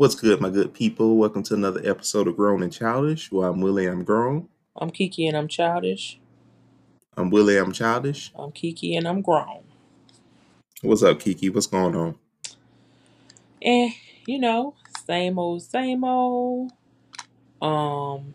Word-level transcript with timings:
What's 0.00 0.14
good, 0.14 0.40
my 0.40 0.48
good 0.48 0.72
people? 0.72 1.18
Welcome 1.18 1.42
to 1.42 1.52
another 1.52 1.82
episode 1.84 2.26
of 2.26 2.34
Grown 2.34 2.62
and 2.62 2.72
Childish. 2.72 3.30
Well, 3.30 3.50
I'm 3.50 3.60
Willie, 3.60 3.84
I'm 3.84 4.02
grown. 4.02 4.48
I'm 4.74 4.88
Kiki 4.88 5.26
and 5.26 5.36
I'm 5.36 5.46
childish. 5.46 6.18
I'm 7.18 7.28
Willie, 7.28 7.58
I'm 7.58 7.70
childish. 7.70 8.32
I'm 8.34 8.50
Kiki 8.50 8.96
and 8.96 9.06
I'm 9.06 9.20
grown. 9.20 9.62
What's 10.80 11.02
up, 11.02 11.20
Kiki? 11.20 11.50
What's 11.50 11.66
going 11.66 11.94
on? 11.94 12.14
And 13.60 13.92
you 14.26 14.38
know, 14.38 14.74
same 15.06 15.38
old, 15.38 15.60
same 15.64 16.02
old. 16.02 16.72
Um, 17.60 18.32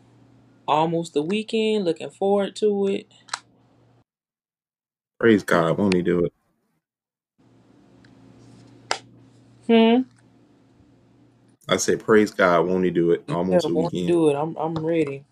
almost 0.67 1.15
the 1.15 1.23
weekend. 1.23 1.85
Looking 1.85 2.11
forward 2.11 2.55
to 2.57 2.89
it. 2.89 3.11
Praise 5.19 5.41
God, 5.41 5.79
won't 5.79 5.95
he 5.95 6.03
do 6.03 6.25
it? 6.25 6.33
Hmm. 9.65 10.14
I 11.67 11.77
say, 11.77 11.95
praise 11.95 12.31
God, 12.31 12.67
won't 12.67 12.85
he 12.85 12.91
do 12.91 13.11
it? 13.11 13.23
Almost 13.29 13.65
a 13.65 13.69
won't 13.73 13.93
weekend. 13.93 14.07
do 14.09 14.29
it. 14.29 14.35
I'm 14.35 14.55
I'm 14.57 14.75
ready. 14.75 15.23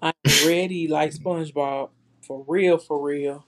I'm 0.00 0.12
ready 0.46 0.88
like 0.88 1.12
SpongeBob. 1.12 1.90
For 2.22 2.44
real, 2.46 2.78
for 2.78 3.02
real. 3.02 3.44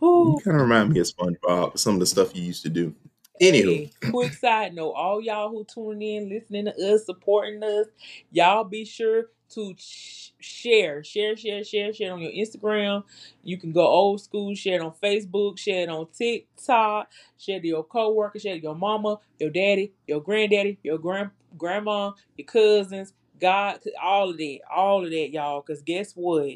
You 0.00 0.40
kind 0.44 0.56
of 0.56 0.62
remind 0.62 0.92
me 0.92 1.00
of 1.00 1.06
SpongeBob, 1.06 1.78
some 1.78 1.94
of 1.94 2.00
the 2.00 2.06
stuff 2.06 2.34
you 2.34 2.42
used 2.42 2.64
to 2.64 2.68
do. 2.68 2.92
Anywho, 3.40 3.84
Hey, 3.84 3.90
quick 4.10 4.32
side 4.34 4.74
note, 4.74 4.92
all 4.92 5.20
y'all 5.20 5.50
who 5.50 5.64
tuning 5.64 6.02
in, 6.24 6.28
listening 6.28 6.66
to 6.66 6.94
us, 6.94 7.06
supporting 7.06 7.62
us, 7.62 7.86
y'all 8.30 8.64
be 8.64 8.84
sure 8.84 9.26
to 9.50 9.74
sh- 9.78 10.30
share, 10.40 11.04
share, 11.04 11.36
share, 11.36 11.64
share, 11.64 11.92
share 11.92 12.08
it 12.08 12.12
on 12.12 12.20
your 12.20 12.32
Instagram. 12.32 13.04
You 13.44 13.58
can 13.58 13.72
go 13.72 13.86
old 13.86 14.20
school, 14.20 14.54
share 14.54 14.76
it 14.76 14.82
on 14.82 14.92
Facebook, 15.02 15.58
share 15.58 15.82
it 15.82 15.88
on 15.88 16.06
TikTok, 16.16 17.10
share 17.38 17.56
it 17.58 17.62
to 17.62 17.68
your 17.68 17.84
coworker, 17.84 18.38
share 18.38 18.54
it 18.54 18.58
to 18.58 18.62
your 18.64 18.74
mama, 18.76 19.18
your 19.38 19.50
daddy, 19.50 19.92
your 20.06 20.20
granddaddy, 20.22 20.78
your 20.82 20.98
grand 20.98 21.30
grandma, 21.58 22.12
your 22.36 22.46
cousins, 22.46 23.12
God, 23.40 23.80
all 24.02 24.30
of 24.30 24.38
that, 24.38 24.58
all 24.74 25.04
of 25.04 25.10
that, 25.10 25.30
y'all. 25.30 25.62
Cause 25.62 25.82
guess 25.82 26.12
what? 26.14 26.50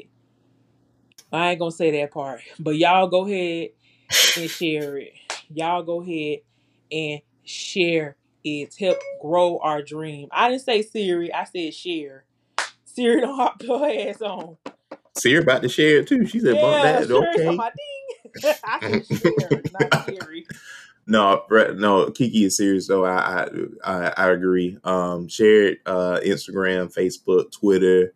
I 1.31 1.51
ain't 1.51 1.59
gonna 1.59 1.71
say 1.71 1.91
that 1.91 2.11
part, 2.11 2.41
but 2.59 2.77
y'all 2.77 3.07
go 3.07 3.25
ahead 3.27 3.69
and 4.37 4.49
share 4.49 4.97
it. 4.97 5.13
Y'all 5.53 5.83
go 5.83 6.01
ahead 6.01 6.39
and 6.91 7.21
share 7.43 8.15
it. 8.43 8.75
Help 8.79 8.97
grow 9.21 9.59
our 9.59 9.81
dream. 9.81 10.27
I 10.31 10.49
didn't 10.49 10.63
say 10.63 10.81
Siri, 10.81 11.33
I 11.33 11.43
said 11.45 11.73
share. 11.73 12.25
Siri 12.85 13.21
don't 13.21 13.35
hop 13.35 13.61
her 13.61 14.09
ass 14.09 14.21
on. 14.21 14.57
Siri 15.17 15.41
about 15.43 15.61
to 15.63 15.69
share 15.69 15.97
it 15.99 16.07
too. 16.07 16.25
She 16.25 16.39
said, 16.39 16.61
bump 16.61 16.83
Yeah, 16.83 16.99
that. 16.99 17.09
Talking 17.09 17.27
Okay. 17.35 17.53
about 17.55 17.73
ding. 17.75 18.53
I 18.63 18.79
said 18.85 19.05
share, 19.05 19.63
not 19.71 19.93
Siri. 20.05 20.45
No, 21.09 21.43
Brett, 21.47 21.77
no, 21.77 22.11
Kiki 22.11 22.43
is 22.45 22.57
serious 22.57 22.87
though. 22.87 23.05
I, 23.05 23.45
I 23.45 23.49
I 23.85 24.13
I 24.17 24.29
agree. 24.31 24.77
Um, 24.83 25.27
share 25.29 25.67
it, 25.69 25.79
uh, 25.85 26.19
Instagram, 26.23 26.93
Facebook, 26.93 27.51
Twitter. 27.51 28.13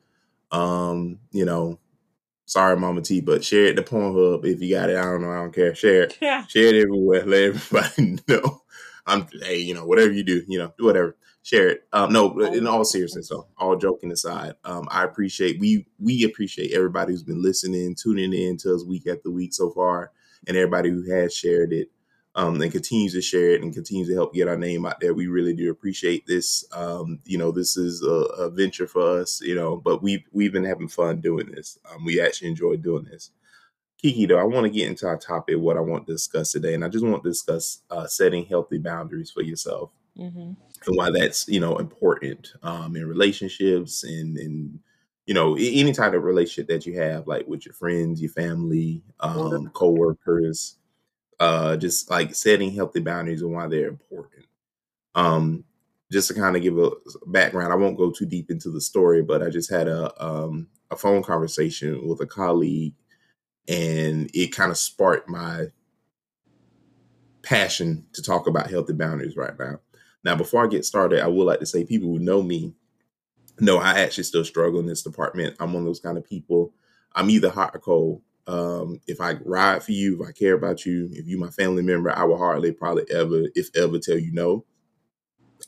Um, 0.52 1.20
you 1.32 1.46
know, 1.46 1.80
sorry, 2.52 2.76
Mama 2.76 3.02
T, 3.02 3.22
but 3.22 3.46
share 3.46 3.68
it 3.68 3.76
to 3.76 3.82
Pornhub 3.82 4.46
if 4.46 4.62
you 4.62 4.76
got 4.76 4.90
it. 4.90 4.98
I 4.98 5.04
don't 5.04 5.22
know. 5.22 5.32
I 5.32 5.38
don't 5.38 5.56
care. 5.56 5.74
Share 5.74 6.04
it. 6.04 6.18
Yeah. 6.22 6.46
Share 6.48 6.76
it 6.76 6.84
everywhere. 6.84 7.24
Let 7.26 7.44
everybody 7.44 8.18
know. 8.28 8.62
I'm 9.08 9.26
hey, 9.42 9.58
you 9.58 9.74
know, 9.74 9.86
whatever 9.86 10.12
you 10.12 10.24
do, 10.24 10.44
you 10.48 10.60
know, 10.60 10.74
do 10.78 10.86
whatever. 10.86 11.16
Share 11.44 11.70
it. 11.70 11.88
Um, 11.94 12.12
no, 12.14 12.38
in 12.40 12.68
all 12.68 12.84
seriousness, 12.84 13.30
though, 13.30 13.48
all 13.58 13.76
joking 13.76 14.12
aside, 14.12 14.54
um, 14.64 14.88
I 14.92 15.06
appreciate 15.06 15.60
we 15.60 15.88
we 15.98 16.24
appreciate 16.26 16.74
everybody 16.74 17.14
who's 17.14 17.24
been 17.24 17.42
listening, 17.42 17.96
tuning 17.96 18.34
in 18.34 18.58
to 18.58 18.76
us 18.76 18.86
week 18.86 19.08
after 19.08 19.32
week 19.32 19.54
so 19.54 19.72
far, 19.72 20.12
and 20.46 20.56
everybody 20.58 20.90
who 20.90 21.10
has 21.10 21.34
shared 21.34 21.72
it, 21.74 21.90
um, 22.36 22.62
and 22.62 22.72
continues 22.72 23.14
to 23.14 23.22
share 23.22 23.52
it 23.52 23.62
and 23.62 23.74
continues 23.74 24.08
to 24.08 24.14
help 24.14 24.34
get 24.34 24.48
our 24.48 24.58
name 24.58 24.86
out 24.86 25.00
there. 25.00 25.14
We 25.14 25.28
really 25.28 25.54
do 25.54 25.72
appreciate 25.72 26.26
this. 26.26 26.66
Um, 26.72 27.20
you 27.26 27.38
know, 27.38 27.52
this 27.52 27.78
is 27.78 28.04
a, 28.04 28.44
a 28.44 28.50
venture 28.50 28.88
for 28.88 29.20
us, 29.20 29.42
you 29.42 29.56
know, 29.56 29.78
but 29.78 30.02
we've 30.02 30.24
we've 30.32 30.54
been 30.54 30.64
having 30.64 30.88
fun 30.88 31.22
doing 31.22 31.52
this. 31.52 31.78
Um, 31.92 32.06
we 32.06 32.22
actually 32.22 32.50
enjoy 32.50 32.78
doing 32.78 33.06
this. 33.06 33.32
Kiki, 34.02 34.26
though, 34.26 34.40
I 34.40 34.44
want 34.44 34.66
to 34.66 34.72
get 34.72 34.88
into 34.88 35.06
our 35.08 35.18
topic, 35.18 35.58
what 35.60 35.78
I 35.78 35.82
want 35.82 36.08
to 36.08 36.14
discuss 36.14 36.52
today, 36.52 36.74
and 36.74 36.84
I 36.84 36.88
just 36.88 37.06
want 37.06 37.24
to 37.24 37.30
discuss 37.30 37.82
uh, 37.92 38.08
setting 38.08 38.46
healthy 38.46 38.80
boundaries 38.80 39.32
for 39.32 39.42
yourself 39.42 39.92
hmm 40.18 40.52
and 40.86 40.96
why 40.96 41.10
that's 41.12 41.48
you 41.48 41.60
know 41.60 41.78
important 41.78 42.54
um, 42.64 42.96
in 42.96 43.08
relationships 43.08 44.04
and 44.04 44.38
and 44.38 44.80
you 45.26 45.34
know 45.34 45.56
any 45.56 45.94
type 45.94 46.14
of 46.14 46.24
relationship 46.24 46.68
that 46.68 46.86
you 46.86 47.00
have, 47.00 47.28
like 47.28 47.48
with 47.48 47.66
your 47.66 47.74
friends, 47.74 48.22
your 48.22 48.32
family, 48.32 49.04
um, 49.20 49.70
coworkers, 49.74 50.78
uh, 51.42 51.76
just 51.76 52.08
like 52.12 52.36
setting 52.36 52.72
healthy 52.72 53.00
boundaries 53.00 53.42
and 53.42 53.52
why 53.52 53.68
they're 53.68 53.88
important. 53.88 54.46
Um, 55.16 55.64
just 56.12 56.28
to 56.28 56.36
kind 56.36 56.56
of 56.56 56.62
give 56.62 56.78
a 56.78 56.92
background, 57.26 57.74
I 57.74 57.78
won't 57.78 57.98
go 57.98 58.12
too 58.12 58.28
deep 58.28 58.52
into 58.52 58.70
the 58.70 58.80
story, 58.80 59.24
but 59.24 59.42
I 59.42 59.50
just 59.50 59.70
had 59.72 59.88
a 59.88 60.24
um, 60.24 60.68
a 60.92 60.96
phone 60.96 61.24
conversation 61.24 62.08
with 62.08 62.22
a 62.22 62.28
colleague, 62.28 62.94
and 63.68 64.30
it 64.36 64.56
kind 64.56 64.70
of 64.70 64.78
sparked 64.78 65.28
my 65.28 65.66
passion 67.42 68.06
to 68.14 68.22
talk 68.22 68.46
about 68.46 68.70
healthy 68.70 68.94
boundaries 68.94 69.36
right 69.36 69.58
now. 69.58 69.80
Now, 70.24 70.36
before 70.36 70.64
I 70.64 70.68
get 70.68 70.86
started, 70.86 71.24
I 71.24 71.28
would 71.28 71.46
like 71.46 71.60
to 71.62 71.66
say 71.66 71.84
people 71.84 72.10
who 72.10 72.20
know 72.20 72.44
me 72.44 72.76
know 73.60 73.80
I 73.80 74.00
actually 74.00 74.26
still 74.26 74.46
struggle 74.46 74.80
in 74.80 74.86
this 74.86 75.02
department. 75.02 75.56
I'm 75.60 75.74
one 75.74 75.82
of 75.82 75.88
those 75.88 76.00
kind 76.00 76.20
of 76.20 76.24
people. 76.24 76.72
I'm 77.16 77.32
either 77.32 77.50
hot 77.50 77.76
or 77.76 77.80
cold. 77.80 78.22
Um, 78.48 79.00
if 79.08 79.22
I 79.22 79.34
ride 79.46 79.84
for 79.84 79.92
you, 79.92 80.22
if 80.22 80.28
I 80.28 80.32
care 80.32 80.56
about 80.56 80.86
you, 80.86 81.10
if 81.12 81.28
you 81.28 81.38
my 81.38 81.50
family 81.50 81.84
member, 81.84 82.12
I 82.16 82.24
will 82.24 82.38
hardly 82.38 82.72
probably 82.72 83.06
ever, 83.12 83.44
if 83.56 83.70
ever, 83.76 84.00
tell 84.00 84.18
you 84.18 84.32
no. 84.32 84.66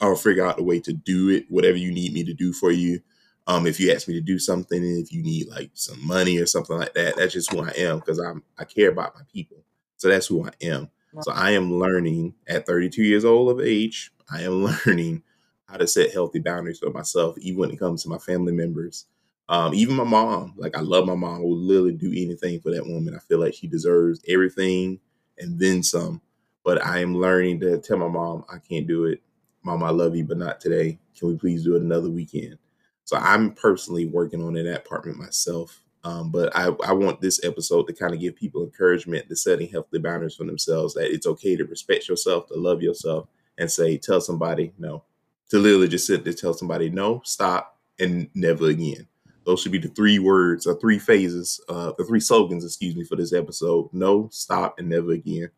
I'll 0.01 0.15
figure 0.15 0.45
out 0.45 0.57
the 0.57 0.63
way 0.63 0.79
to 0.81 0.93
do 0.93 1.29
it, 1.29 1.45
whatever 1.49 1.77
you 1.77 1.91
need 1.91 2.13
me 2.13 2.23
to 2.23 2.33
do 2.33 2.51
for 2.51 2.71
you. 2.71 2.99
Um, 3.45 3.67
if 3.67 3.79
you 3.79 3.91
ask 3.91 4.07
me 4.07 4.15
to 4.15 4.21
do 4.21 4.39
something, 4.39 4.83
if 4.83 5.11
you 5.11 5.21
need 5.21 5.49
like 5.49 5.71
some 5.73 6.05
money 6.05 6.39
or 6.39 6.45
something 6.45 6.77
like 6.77 6.93
that, 6.93 7.15
that's 7.15 7.33
just 7.33 7.51
who 7.51 7.61
I 7.61 7.71
am 7.77 7.99
because 7.99 8.19
I'm 8.19 8.41
I 8.57 8.63
care 8.63 8.89
about 8.89 9.15
my 9.15 9.21
people. 9.31 9.63
So 9.97 10.09
that's 10.09 10.27
who 10.27 10.45
I 10.45 10.51
am. 10.61 10.89
So 11.21 11.31
I 11.31 11.51
am 11.51 11.73
learning 11.79 12.33
at 12.47 12.65
32 12.65 13.03
years 13.03 13.23
old 13.23 13.51
of 13.51 13.65
age. 13.65 14.11
I 14.31 14.41
am 14.41 14.65
learning 14.85 15.23
how 15.65 15.77
to 15.77 15.87
set 15.87 16.11
healthy 16.11 16.39
boundaries 16.39 16.79
for 16.79 16.89
myself, 16.89 17.37
even 17.37 17.59
when 17.59 17.71
it 17.71 17.79
comes 17.79 18.03
to 18.03 18.09
my 18.09 18.17
family 18.17 18.53
members, 18.53 19.05
um, 19.49 19.73
even 19.73 19.95
my 19.95 20.03
mom. 20.03 20.53
Like 20.57 20.77
I 20.77 20.81
love 20.81 21.05
my 21.05 21.15
mom. 21.15 21.35
I 21.35 21.39
will 21.39 21.57
literally 21.57 21.93
do 21.93 22.11
anything 22.11 22.59
for 22.59 22.71
that 22.71 22.85
woman. 22.85 23.15
I 23.15 23.19
feel 23.19 23.39
like 23.39 23.53
she 23.53 23.67
deserves 23.67 24.21
everything 24.27 24.99
and 25.37 25.59
then 25.59 25.83
some. 25.83 26.21
But 26.63 26.83
I 26.85 26.99
am 26.99 27.15
learning 27.15 27.59
to 27.61 27.77
tell 27.79 27.97
my 27.97 28.07
mom 28.07 28.45
I 28.49 28.57
can't 28.57 28.87
do 28.87 29.05
it. 29.05 29.21
Mom, 29.63 29.83
I 29.83 29.89
love 29.89 30.15
you, 30.15 30.23
but 30.23 30.37
not 30.37 30.59
today. 30.59 30.99
Can 31.17 31.29
we 31.29 31.37
please 31.37 31.63
do 31.63 31.75
it 31.75 31.81
another 31.81 32.09
weekend? 32.09 32.57
So 33.05 33.17
I'm 33.17 33.51
personally 33.51 34.05
working 34.05 34.41
on 34.43 34.55
in 34.55 34.65
that 34.65 34.83
department 34.83 35.19
myself. 35.19 35.81
Um, 36.05 36.31
but 36.31 36.55
I, 36.55 36.67
I 36.85 36.91
want 36.93 37.21
this 37.21 37.43
episode 37.45 37.87
to 37.87 37.93
kind 37.93 38.13
of 38.13 38.19
give 38.19 38.35
people 38.35 38.63
encouragement 38.63 39.29
to 39.29 39.35
setting 39.35 39.69
healthy 39.69 39.99
boundaries 39.99 40.35
for 40.35 40.43
themselves. 40.45 40.93
That 40.93 41.13
it's 41.13 41.27
okay 41.27 41.55
to 41.55 41.65
respect 41.65 42.09
yourself, 42.09 42.47
to 42.47 42.55
love 42.55 42.81
yourself, 42.81 43.27
and 43.57 43.71
say 43.71 43.97
tell 43.97 44.19
somebody 44.19 44.73
no. 44.77 45.03
To 45.49 45.59
literally 45.59 45.87
just 45.87 46.07
sit 46.07 46.23
there, 46.23 46.33
tell 46.33 46.53
somebody 46.53 46.89
no, 46.89 47.21
stop, 47.23 47.77
and 47.99 48.29
never 48.33 48.67
again. 48.67 49.07
Those 49.45 49.61
should 49.61 49.71
be 49.71 49.79
the 49.79 49.89
three 49.89 50.19
words 50.19 50.65
or 50.65 50.79
three 50.79 50.99
phases, 50.99 51.59
uh, 51.67 51.91
the 51.97 52.05
three 52.05 52.19
slogans, 52.19 52.63
excuse 52.63 52.95
me, 52.95 53.03
for 53.03 53.15
this 53.15 53.33
episode: 53.33 53.89
no, 53.91 54.29
stop, 54.31 54.79
and 54.79 54.89
never 54.89 55.11
again. 55.11 55.49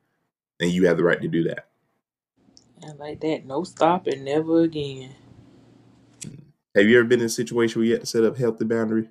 And 0.60 0.72
you 0.72 0.88
have 0.88 0.98
the 0.98 1.04
right 1.04 1.22
to 1.22 1.28
do 1.28 1.44
that. 1.44 1.68
And 2.82 3.00
like 3.00 3.20
that, 3.22 3.46
no 3.46 3.64
stop 3.64 4.08
and 4.08 4.26
never 4.26 4.62
again. 4.62 5.12
Have 6.76 6.86
you 6.86 7.00
ever 7.00 7.08
been 7.08 7.22
in 7.22 7.28
a 7.28 7.30
situation 7.30 7.80
where 7.80 7.88
you 7.88 7.94
had 7.94 8.02
to 8.02 8.08
set 8.08 8.24
up 8.24 8.38
healthy 8.38 8.66
boundary? 8.66 9.10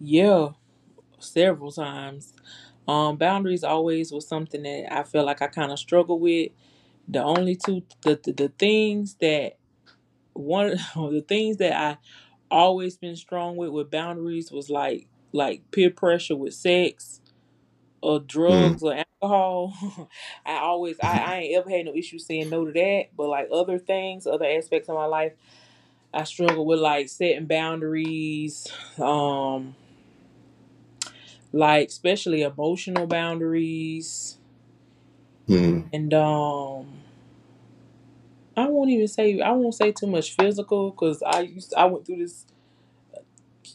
Yeah, 0.00 0.50
several 1.18 1.72
times. 1.72 2.32
Um, 2.86 3.16
boundaries 3.16 3.64
always 3.64 4.12
was 4.12 4.26
something 4.26 4.62
that 4.62 4.92
I 4.92 5.02
feel 5.02 5.24
like 5.24 5.42
I 5.42 5.46
kind 5.46 5.72
of 5.72 5.78
struggle 5.78 6.18
with. 6.18 6.50
The 7.08 7.22
only 7.22 7.56
two, 7.56 7.82
the, 8.02 8.18
the 8.22 8.32
the 8.32 8.48
things 8.48 9.16
that 9.20 9.58
one 10.32 10.70
of 10.70 10.78
the 11.12 11.24
things 11.26 11.56
that 11.58 11.72
I 11.72 11.98
always 12.50 12.96
been 12.98 13.16
strong 13.16 13.56
with 13.56 13.70
with 13.70 13.90
boundaries 13.90 14.50
was 14.52 14.70
like 14.70 15.08
like 15.32 15.62
peer 15.72 15.90
pressure 15.90 16.36
with 16.36 16.54
sex 16.54 17.20
or 18.02 18.20
Mm. 18.48 18.78
drugs 18.78 18.82
or 18.82 18.94
alcohol. 19.22 20.08
I 20.46 20.58
always 20.58 20.98
I, 21.00 21.18
I 21.18 21.36
ain't 21.38 21.56
ever 21.56 21.70
had 21.70 21.86
no 21.86 21.94
issue 21.94 22.18
saying 22.18 22.50
no 22.50 22.64
to 22.66 22.72
that. 22.72 23.04
But 23.16 23.28
like 23.28 23.48
other 23.52 23.78
things, 23.78 24.26
other 24.26 24.46
aspects 24.46 24.88
of 24.88 24.94
my 24.96 25.06
life, 25.06 25.32
I 26.12 26.24
struggle 26.24 26.66
with 26.66 26.80
like 26.80 27.08
setting 27.08 27.46
boundaries, 27.46 28.66
um, 29.00 29.76
like 31.52 31.88
especially 31.88 32.42
emotional 32.42 33.06
boundaries. 33.06 34.38
Hmm. 35.46 35.80
And 35.92 36.12
um 36.14 36.99
I 38.56 38.68
won't 38.68 38.90
even 38.90 39.08
say 39.08 39.40
I 39.40 39.52
won't 39.52 39.74
say 39.74 39.92
too 39.92 40.06
much 40.06 40.36
physical 40.36 40.90
because 40.90 41.22
I 41.22 41.40
used 41.40 41.74
I 41.76 41.86
went 41.86 42.06
through 42.06 42.18
this 42.18 42.46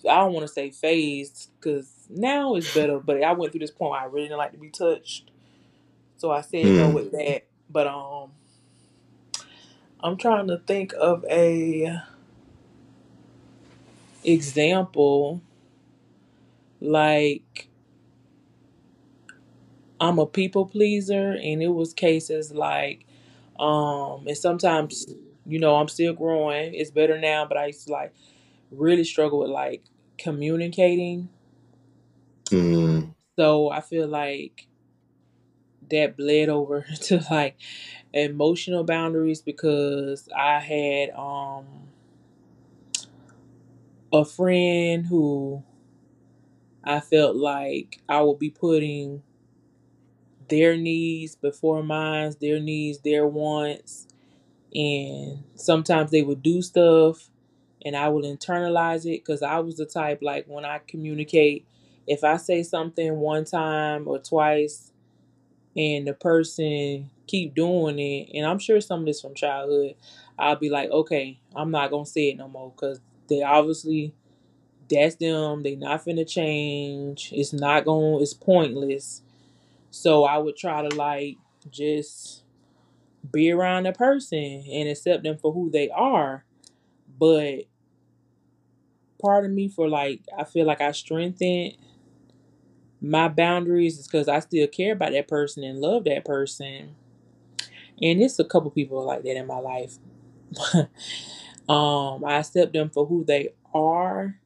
I 0.10 0.18
don't 0.18 0.34
want 0.34 0.48
to 0.48 0.54
say 0.54 0.72
phase 0.72 1.50
because 1.60 1.92
now 2.10 2.56
it's 2.56 2.74
better, 2.74 3.00
but 3.00 3.24
I 3.24 3.34
went 3.34 3.52
through 3.52 3.60
this 3.62 3.72
point 3.72 3.92
where 3.92 4.02
I 4.02 4.06
really 4.06 4.28
didn't 4.28 4.38
like 4.38 4.52
to 4.54 4.58
be 4.58 4.70
touched. 4.70 5.32
So 6.18 6.32
I 6.32 6.42
said 6.42 6.76
no 6.76 6.90
Hmm. 6.90 6.96
with 6.96 7.12
that. 7.12 7.48
But 7.70 7.88
um 7.88 8.32
I'm 10.02 10.18
trying 10.18 10.48
to 10.48 10.58
think 10.58 10.94
of 11.00 11.26
a 11.30 12.02
example 14.24 15.42
like 16.82 17.68
I'm 20.00 20.20
a 20.20 20.26
people 20.26 20.66
pleaser 20.66 21.32
and 21.32 21.64
it 21.64 21.70
was 21.70 21.94
cases 21.94 22.54
like 22.54 23.06
um 23.60 24.28
and 24.28 24.38
sometimes 24.38 25.06
you 25.46 25.60
know 25.60 25.76
I'm 25.76 25.88
still 25.88 26.14
growing. 26.14 26.74
It's 26.76 26.92
better 26.92 27.20
now, 27.20 27.46
but 27.46 27.58
I 27.58 27.68
used 27.68 27.88
to 27.88 27.94
like 27.94 28.14
really 28.72 29.04
struggle 29.04 29.40
with 29.40 29.52
like 29.52 29.84
communicating. 30.18 31.30
Mm, 32.52 33.14
So 33.38 33.70
I 33.70 33.82
feel 33.82 34.08
like 34.08 34.68
that 35.90 36.18
bled 36.18 36.50
over 36.50 36.82
to 37.02 37.24
like 37.30 37.56
emotional 38.14 38.84
boundaries 38.84 39.42
because 39.42 40.30
I 40.36 40.60
had 40.60 41.12
um 41.12 41.66
a 44.14 44.24
friend 44.26 45.06
who 45.08 45.64
I 46.84 47.00
felt 47.00 47.36
like 47.36 48.00
I 48.08 48.22
would 48.22 48.40
be 48.40 48.50
putting 48.50 49.24
their 50.50 50.78
needs 50.78 51.36
before 51.36 51.84
mine, 51.84 52.34
their 52.42 52.60
needs, 52.60 53.00
their 53.00 53.28
wants, 53.28 54.08
and 54.74 55.44
sometimes 55.56 56.12
they 56.12 56.22
would 56.22 56.44
do 56.44 56.62
stuff 56.62 57.30
and 57.86 57.96
I 57.96 58.10
would 58.10 58.26
internalize 58.26 59.06
it 59.06 59.24
because 59.26 59.44
I 59.44 59.60
was 59.60 59.78
the 59.78 59.86
type 59.86 60.20
like 60.22 60.46
when 60.48 60.66
I 60.66 60.82
communicate, 60.88 61.66
if 62.08 62.24
I 62.24 62.38
say 62.38 62.64
something 62.64 63.18
one 63.18 63.46
time 63.46 64.08
or 64.08 64.20
twice 64.20 64.92
and 65.76 66.08
the 66.08 66.14
person 66.14 67.10
keep 67.28 67.56
doing 67.56 68.00
it, 68.00 68.30
and 68.36 68.46
I'm 68.46 68.60
sure 68.60 68.82
some 68.82 69.02
of 69.02 69.06
this 69.06 69.22
from 69.22 69.36
childhood, 69.36 69.96
I'll 70.38 70.56
be 70.56 70.70
like, 70.70 70.90
okay, 70.92 71.40
I'm 71.56 71.72
not 71.72 71.92
gonna 71.92 72.06
say 72.06 72.30
it 72.30 72.38
no 72.38 72.48
more 72.48 72.72
because 72.76 73.00
they 73.30 73.44
obviously 73.44 74.14
that's 74.90 75.16
them. 75.16 75.64
They 75.64 75.76
not 75.76 76.06
finna 76.06 76.28
change. 76.30 77.32
It's 77.34 77.54
not 77.54 77.86
going. 77.86 78.18
to 78.20 78.24
It's 78.24 78.34
pointless. 78.34 79.22
So 79.96 80.26
I 80.26 80.38
would 80.38 80.58
try 80.58 80.88
to 80.88 80.94
like 80.94 81.38
just 81.72 82.44
be 83.32 83.52
around 83.52 83.84
the 83.86 83.94
person 83.94 84.64
and 84.72 84.90
accept 84.90 85.24
them 85.24 85.38
for 85.38 85.54
who 85.54 85.70
they 85.72 85.90
are. 85.90 86.46
But 87.20 87.66
part 89.22 89.46
of 89.46 89.52
me 89.52 89.68
for 89.68 89.90
like 89.90 90.22
I 90.38 90.44
feel 90.44 90.66
like 90.66 90.82
I 90.82 90.92
strengthened 90.92 91.78
my 93.02 93.28
boundaries 93.28 94.00
is 94.00 94.08
because 94.08 94.28
I 94.28 94.40
still 94.40 94.68
care 94.68 94.94
about 94.94 95.12
that 95.12 95.28
person 95.28 95.64
and 95.64 95.80
love 95.80 96.06
that 96.06 96.26
person. 96.26 96.96
And 98.02 98.22
it's 98.22 98.40
a 98.40 98.44
couple 98.44 98.72
people 98.72 99.04
like 99.06 99.24
that 99.24 99.38
in 99.38 99.48
my 99.48 99.60
life. 99.60 99.98
um, 101.70 102.24
I 102.26 102.38
accept 102.40 102.74
them 102.74 102.90
for 102.90 103.06
who 103.06 103.24
they 103.24 103.54
are, 103.74 104.38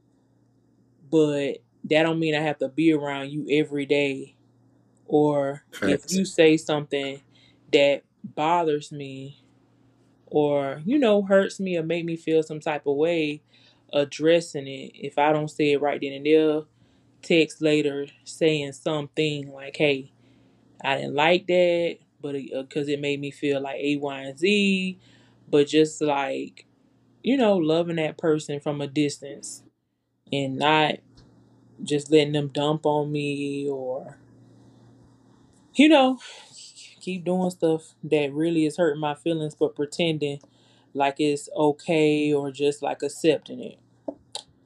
but 1.10 1.58
that 1.86 2.04
don't 2.04 2.20
mean 2.20 2.36
I 2.36 2.42
have 2.42 2.60
to 2.60 2.70
be 2.70 2.94
around 2.94 3.32
you 3.32 3.46
every 3.50 3.86
day. 3.86 4.36
Or 5.10 5.64
if 5.82 6.02
facts. 6.02 6.14
you 6.16 6.24
say 6.24 6.56
something 6.56 7.20
that 7.74 8.04
bothers 8.24 8.92
me 8.92 9.42
or, 10.28 10.84
you 10.86 11.00
know, 11.00 11.24
hurts 11.24 11.60
me 11.60 11.78
or 11.78 11.84
make 11.84 12.06
me 12.06 12.16
feel 12.16 12.44
some 12.44 12.60
type 12.60 12.86
of 12.86 12.96
way, 12.96 13.42
addressing 13.92 14.68
it. 14.68 14.92
If 14.94 15.18
I 15.18 15.34
don't 15.34 15.50
say 15.50 15.72
it 15.72 15.82
right 15.82 16.00
then 16.00 16.14
and 16.14 16.26
there, 16.26 16.62
text 17.24 17.60
later 17.60 18.06
saying 18.24 18.74
something 18.74 19.52
like, 19.52 19.76
hey, 19.78 20.12
I 20.84 20.98
didn't 20.98 21.16
like 21.16 21.48
that, 21.48 21.98
but 22.22 22.34
because 22.34 22.88
uh, 22.88 22.92
it, 22.92 23.02
made 23.02 23.20
me 23.20 23.32
feel 23.32 23.62
like 23.62 23.80
A, 23.80 23.96
Y, 23.98 24.20
and 24.22 24.38
Z, 24.38 25.00
but 25.50 25.68
just 25.68 26.02
like, 26.02 26.68
you 27.24 27.36
know, 27.36 27.58
loving 27.58 27.96
that 27.96 28.20
person 28.20 28.60
from 28.60 28.80
a 28.80 28.88
distance 28.88 29.64
and 30.32 30.58
not 30.58 30.98
just 31.82 32.12
letting 32.12 32.34
them 32.34 32.50
dump 32.50 32.86
on 32.86 33.12
me 33.12 33.68
or, 33.68 34.19
you 35.74 35.90
know, 35.90 36.20
keep 37.02 37.26
doing 37.26 37.50
stuff 37.50 37.94
that 38.04 38.34
really 38.34 38.66
is 38.66 38.78
hurting 38.78 39.02
my 39.02 39.16
feelings, 39.16 39.56
but 39.56 39.76
pretending 39.76 40.40
like 40.94 41.16
it's 41.20 41.50
okay 41.56 42.34
or 42.34 42.52
just 42.52 42.82
like 42.82 43.04
accepting 43.04 43.62
it. 43.62 43.80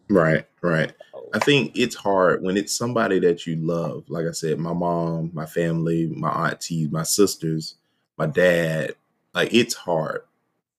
Right, 0.09 0.45
right. 0.61 0.93
I 1.33 1.39
think 1.39 1.75
it's 1.75 1.95
hard 1.95 2.43
when 2.43 2.57
it's 2.57 2.77
somebody 2.77 3.19
that 3.19 3.47
you 3.47 3.55
love. 3.55 4.03
Like 4.09 4.27
I 4.27 4.31
said, 4.31 4.59
my 4.59 4.73
mom, 4.73 5.31
my 5.33 5.45
family, 5.45 6.07
my 6.07 6.49
aunties, 6.49 6.91
my 6.91 7.03
sisters, 7.03 7.75
my 8.17 8.27
dad. 8.27 8.95
Like 9.33 9.53
it's 9.53 9.73
hard. 9.73 10.21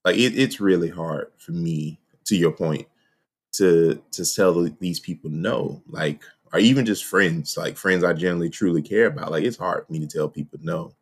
Like 0.04 0.16
it, 0.16 0.38
it's 0.38 0.60
really 0.60 0.90
hard 0.90 1.32
for 1.38 1.52
me. 1.52 1.98
To 2.26 2.36
your 2.36 2.52
point, 2.52 2.86
to 3.52 4.00
to 4.12 4.24
tell 4.24 4.62
these 4.80 4.98
people 4.98 5.28
no. 5.28 5.82
Like, 5.88 6.22
or 6.54 6.60
even 6.60 6.86
just 6.86 7.04
friends. 7.06 7.58
Like 7.58 7.78
friends 7.78 8.04
I 8.04 8.14
generally 8.14 8.50
truly 8.50 8.82
care 8.82 9.08
about. 9.08 9.32
Like 9.32 9.44
it's 9.44 9.58
hard 9.58 9.86
for 9.86 9.92
me 9.94 10.00
to 10.00 10.08
tell 10.08 10.30
people 10.30 10.60
no. 10.62 10.94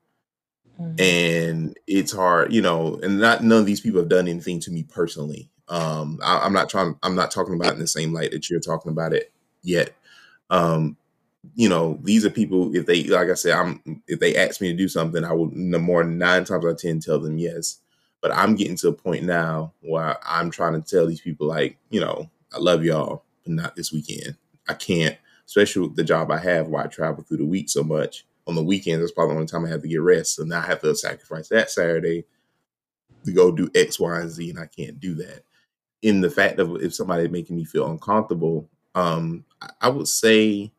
hmm 0.78 0.98
and 0.98 1.76
it's 1.86 2.12
hard, 2.12 2.52
you 2.52 2.62
know, 2.62 2.98
and 3.02 3.18
not 3.18 3.42
none 3.42 3.60
of 3.60 3.66
these 3.66 3.80
people 3.80 4.00
have 4.00 4.08
done 4.08 4.28
anything 4.28 4.60
to 4.60 4.70
me 4.70 4.82
personally. 4.84 5.48
Um, 5.68 6.18
I, 6.22 6.38
I'm 6.40 6.52
not 6.52 6.68
trying, 6.68 6.96
I'm 7.02 7.14
not 7.14 7.30
talking 7.30 7.54
about 7.54 7.70
it 7.70 7.74
in 7.74 7.80
the 7.80 7.86
same 7.86 8.12
light 8.12 8.30
that 8.32 8.50
you're 8.50 8.60
talking 8.60 8.92
about 8.92 9.12
it 9.14 9.32
yet. 9.62 9.94
Um, 10.50 10.96
you 11.54 11.68
know, 11.68 11.98
these 12.02 12.24
are 12.24 12.30
people. 12.30 12.74
If 12.74 12.86
they, 12.86 13.04
like 13.04 13.28
I 13.30 13.34
said, 13.34 13.54
I'm 13.54 14.02
if 14.08 14.20
they 14.20 14.36
ask 14.36 14.60
me 14.60 14.68
to 14.70 14.76
do 14.76 14.88
something, 14.88 15.24
I 15.24 15.32
will 15.32 15.50
no 15.52 15.78
more 15.78 16.04
nine 16.04 16.44
times 16.44 16.64
out 16.64 16.70
of 16.70 16.78
ten 16.78 17.00
tell 17.00 17.20
them 17.20 17.38
yes. 17.38 17.80
But 18.20 18.32
I'm 18.32 18.56
getting 18.56 18.76
to 18.78 18.88
a 18.88 18.92
point 18.92 19.24
now 19.24 19.72
where 19.82 20.16
I'm 20.26 20.50
trying 20.50 20.80
to 20.80 20.88
tell 20.88 21.06
these 21.06 21.20
people, 21.20 21.46
like, 21.48 21.78
you 21.90 22.00
know, 22.00 22.30
I 22.54 22.58
love 22.58 22.84
y'all, 22.84 23.24
but 23.44 23.52
not 23.52 23.76
this 23.76 23.92
weekend. 23.92 24.36
I 24.68 24.74
can't, 24.74 25.16
especially 25.46 25.88
with 25.88 25.96
the 25.96 26.04
job 26.04 26.30
I 26.30 26.38
have 26.38 26.68
where 26.68 26.84
I 26.84 26.86
travel 26.86 27.24
through 27.24 27.38
the 27.38 27.46
week 27.46 27.68
so 27.70 27.82
much. 27.82 28.24
On 28.46 28.54
the 28.56 28.62
weekends, 28.62 29.00
that's 29.00 29.12
probably 29.12 29.34
the 29.34 29.40
only 29.40 29.48
time 29.50 29.64
I 29.64 29.68
have 29.68 29.82
to 29.82 29.88
get 29.88 30.00
rest. 30.00 30.36
So 30.36 30.42
now 30.44 30.58
I 30.60 30.66
have 30.66 30.80
to 30.80 30.94
sacrifice 30.96 31.48
that 31.48 31.70
Saturday 31.70 32.24
to 33.24 33.32
go 33.32 33.52
do 33.52 33.70
X, 33.74 34.00
Y, 34.00 34.20
and 34.20 34.30
Z, 34.30 34.50
and 34.50 34.58
I 34.58 34.66
can't 34.66 34.98
do 35.00 35.14
that. 35.16 35.44
In 36.02 36.20
the 36.20 36.30
fact 36.30 36.58
of 36.58 36.82
if 36.82 36.94
somebody 36.94 37.28
making 37.28 37.56
me 37.56 37.64
feel 37.64 37.90
uncomfortable, 37.90 38.68
um, 38.94 39.44
I 39.80 39.88
would 39.88 40.08
say 40.08 40.72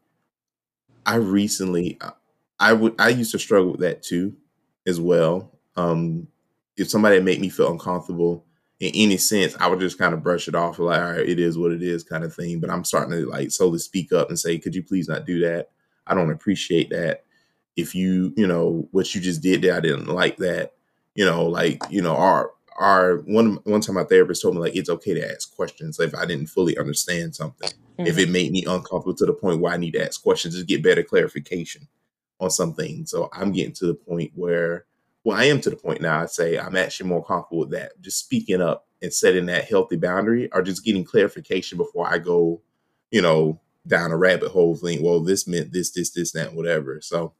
I 1.05 1.15
recently 1.15 1.97
I 2.01 2.11
I 2.59 2.73
would 2.73 2.95
I 2.99 3.09
used 3.09 3.31
to 3.31 3.39
struggle 3.39 3.71
with 3.71 3.81
that 3.81 4.03
too 4.03 4.35
as 4.85 4.99
well. 4.99 5.51
Um 5.75 6.27
if 6.77 6.89
somebody 6.89 7.19
make 7.19 7.39
me 7.39 7.49
feel 7.49 7.71
uncomfortable 7.71 8.45
in 8.83 8.91
any 8.95 9.17
sense, 9.17 9.55
I 9.59 9.67
would 9.67 9.79
just 9.79 9.97
kind 9.97 10.13
of 10.13 10.23
brush 10.23 10.47
it 10.47 10.55
off 10.55 10.77
like, 10.79 10.99
all 11.01 11.11
right, 11.11 11.29
it 11.29 11.39
is 11.39 11.57
what 11.57 11.71
it 11.71 11.81
is 11.81 12.03
kind 12.03 12.23
of 12.23 12.35
thing. 12.35 12.59
But 12.59 12.69
I'm 12.69 12.83
starting 12.83 13.11
to 13.11 13.25
like 13.29 13.51
slowly 13.51 13.79
speak 13.79 14.11
up 14.11 14.29
and 14.29 14.37
say, 14.37 14.59
could 14.59 14.75
you 14.75 14.83
please 14.83 15.07
not 15.07 15.25
do 15.25 15.39
that? 15.39 15.69
I 16.05 16.13
don't 16.13 16.31
appreciate 16.31 16.89
that. 16.89 17.23
If 17.75 17.95
you, 17.95 18.33
you 18.35 18.45
know, 18.45 18.87
what 18.91 19.15
you 19.15 19.21
just 19.21 19.41
did 19.41 19.61
there, 19.61 19.75
I 19.75 19.79
didn't 19.79 20.07
like 20.07 20.37
that. 20.37 20.73
You 21.15 21.25
know, 21.25 21.45
like, 21.45 21.81
you 21.89 22.01
know, 22.01 22.15
our 22.15 22.51
our 22.77 23.17
one 23.19 23.59
one 23.63 23.81
time 23.81 23.95
my 23.95 24.03
therapist 24.03 24.41
told 24.41 24.55
me 24.55 24.61
like 24.61 24.75
it's 24.75 24.89
okay 24.89 25.13
to 25.13 25.31
ask 25.31 25.55
questions 25.55 25.99
if 25.99 26.15
I 26.15 26.25
didn't 26.25 26.47
fully 26.47 26.77
understand 26.77 27.35
something 27.35 27.69
if 28.05 28.17
hmm 28.17 28.19
it 28.19 28.29
made 28.29 28.51
me 28.51 28.63
uncomfortable 28.67 29.13
to 29.13 29.25
the 29.25 29.33
point 29.33 29.61
where 29.61 29.73
I 29.73 29.77
need 29.77 29.93
to 29.93 30.05
ask 30.05 30.21
questions 30.21 30.57
to 30.57 30.65
get 30.65 30.83
better 30.83 31.03
clarification 31.03 31.87
on 32.39 32.49
something. 32.49 33.05
So 33.05 33.29
I'm 33.31 33.51
getting 33.51 33.73
to 33.73 33.85
the 33.87 33.93
point 33.93 34.31
where, 34.35 34.85
well, 35.23 35.37
I 35.37 35.45
am 35.45 35.61
to 35.61 35.69
the 35.69 35.75
point 35.75 36.01
now. 36.01 36.21
I'd 36.21 36.29
say 36.29 36.57
I'm 36.57 36.75
actually 36.75 37.09
more 37.09 37.23
comfortable 37.23 37.59
with 37.59 37.71
that. 37.71 37.99
Just 38.01 38.19
speaking 38.19 38.61
up 38.61 38.87
and 39.01 39.13
setting 39.13 39.45
that 39.47 39.65
healthy 39.65 39.95
boundary, 39.95 40.51
or 40.51 40.61
just 40.61 40.83
getting 40.83 41.03
clarification 41.03 41.77
before 41.77 42.11
I 42.11 42.17
go, 42.17 42.61
you 43.11 43.21
know, 43.21 43.59
down 43.87 44.11
a 44.11 44.17
rabbit 44.17 44.49
hole. 44.49 44.75
Think, 44.75 45.01
well, 45.01 45.19
this 45.21 45.47
meant 45.47 45.71
this, 45.71 45.91
this, 45.91 46.09
this, 46.11 46.31
that, 46.33 46.53
whatever. 46.53 46.99
So 47.01 47.33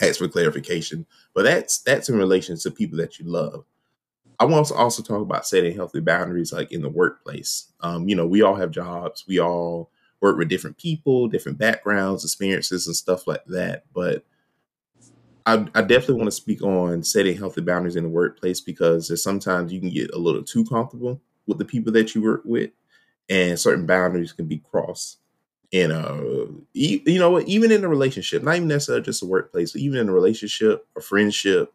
ask 0.00 0.18
for 0.18 0.28
clarification. 0.28 1.06
But 1.34 1.44
that's 1.44 1.78
that's 1.80 2.08
in 2.08 2.16
relation 2.16 2.56
to 2.58 2.70
people 2.70 2.98
that 2.98 3.18
you 3.18 3.26
love. 3.26 3.64
I 4.38 4.44
want 4.46 4.66
to 4.68 4.74
also 4.74 5.02
talk 5.02 5.20
about 5.20 5.46
setting 5.46 5.74
healthy 5.74 6.00
boundaries 6.00 6.52
like 6.52 6.72
in 6.72 6.80
the 6.80 6.88
workplace. 6.88 7.66
Um, 7.80 8.08
you 8.08 8.16
know, 8.16 8.26
we 8.26 8.40
all 8.40 8.54
have 8.54 8.70
jobs, 8.70 9.24
we 9.28 9.38
all 9.38 9.90
work 10.20 10.38
with 10.38 10.48
different 10.48 10.78
people, 10.78 11.28
different 11.28 11.58
backgrounds, 11.58 12.24
experiences, 12.24 12.86
and 12.86 12.96
stuff 12.96 13.26
like 13.26 13.44
that. 13.46 13.84
But 13.92 14.24
I, 15.46 15.66
I 15.74 15.82
definitely 15.82 16.16
want 16.16 16.26
to 16.28 16.32
speak 16.32 16.62
on 16.62 17.02
setting 17.02 17.36
healthy 17.36 17.60
boundaries 17.60 17.96
in 17.96 18.04
the 18.04 18.10
workplace 18.10 18.60
because 18.60 19.22
sometimes 19.22 19.72
you 19.72 19.80
can 19.80 19.90
get 19.90 20.10
a 20.12 20.18
little 20.18 20.42
too 20.42 20.64
comfortable 20.64 21.20
with 21.46 21.58
the 21.58 21.64
people 21.64 21.92
that 21.92 22.14
you 22.14 22.22
work 22.22 22.42
with, 22.44 22.70
and 23.28 23.58
certain 23.58 23.86
boundaries 23.86 24.32
can 24.32 24.46
be 24.46 24.58
crossed. 24.70 25.18
And 25.72 25.92
uh, 25.92 26.46
e- 26.74 27.02
you 27.06 27.18
know, 27.18 27.40
even 27.42 27.72
in 27.72 27.84
a 27.84 27.88
relationship, 27.88 28.42
not 28.42 28.56
even 28.56 28.68
necessarily 28.68 29.04
just 29.04 29.22
a 29.22 29.26
workplace, 29.26 29.72
but 29.72 29.82
even 29.82 30.00
in 30.00 30.08
a 30.08 30.14
relationship, 30.14 30.86
a 30.96 31.00
friendship, 31.02 31.72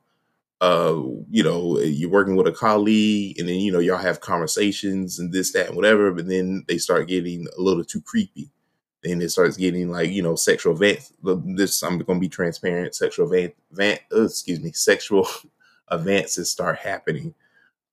uh, 0.62 0.96
you 1.32 1.44
know, 1.44 1.80
you're 1.80 2.10
working 2.10 2.36
with 2.36 2.48
a 2.48 2.52
colleague 2.52 3.40
and 3.40 3.50
then, 3.50 3.58
you 3.58 3.72
know, 3.72 3.80
y'all 3.80 3.98
have 3.98 4.22
conversations 4.22 5.20
and 5.20 5.34
this, 5.34 5.54
that, 5.54 5.68
and 5.68 5.76
whatever, 5.76 6.12
but 6.12 6.28
then 6.28 6.66
they 6.68 6.78
start 6.78 7.08
getting 7.08 7.48
a 7.58 7.62
little 7.62 7.84
too 7.86 8.02
creepy. 8.02 8.50
Then 9.06 9.22
it 9.22 9.30
starts 9.30 9.56
getting 9.56 9.90
like, 9.90 10.10
you 10.10 10.22
know, 10.22 10.36
sexual 10.36 10.74
advance. 10.74 11.14
This, 11.24 11.84
I'm 11.84 12.00
going 12.00 12.20
to 12.20 12.22
be 12.22 12.30
transparent. 12.30 12.96
Sexual 12.96 13.32
advance, 13.32 14.00
uh, 14.12 14.24
excuse 14.24 14.60
me, 14.60 14.72
sexual 14.74 15.28
advances 15.90 16.52
start 16.52 16.80
happening. 16.80 17.34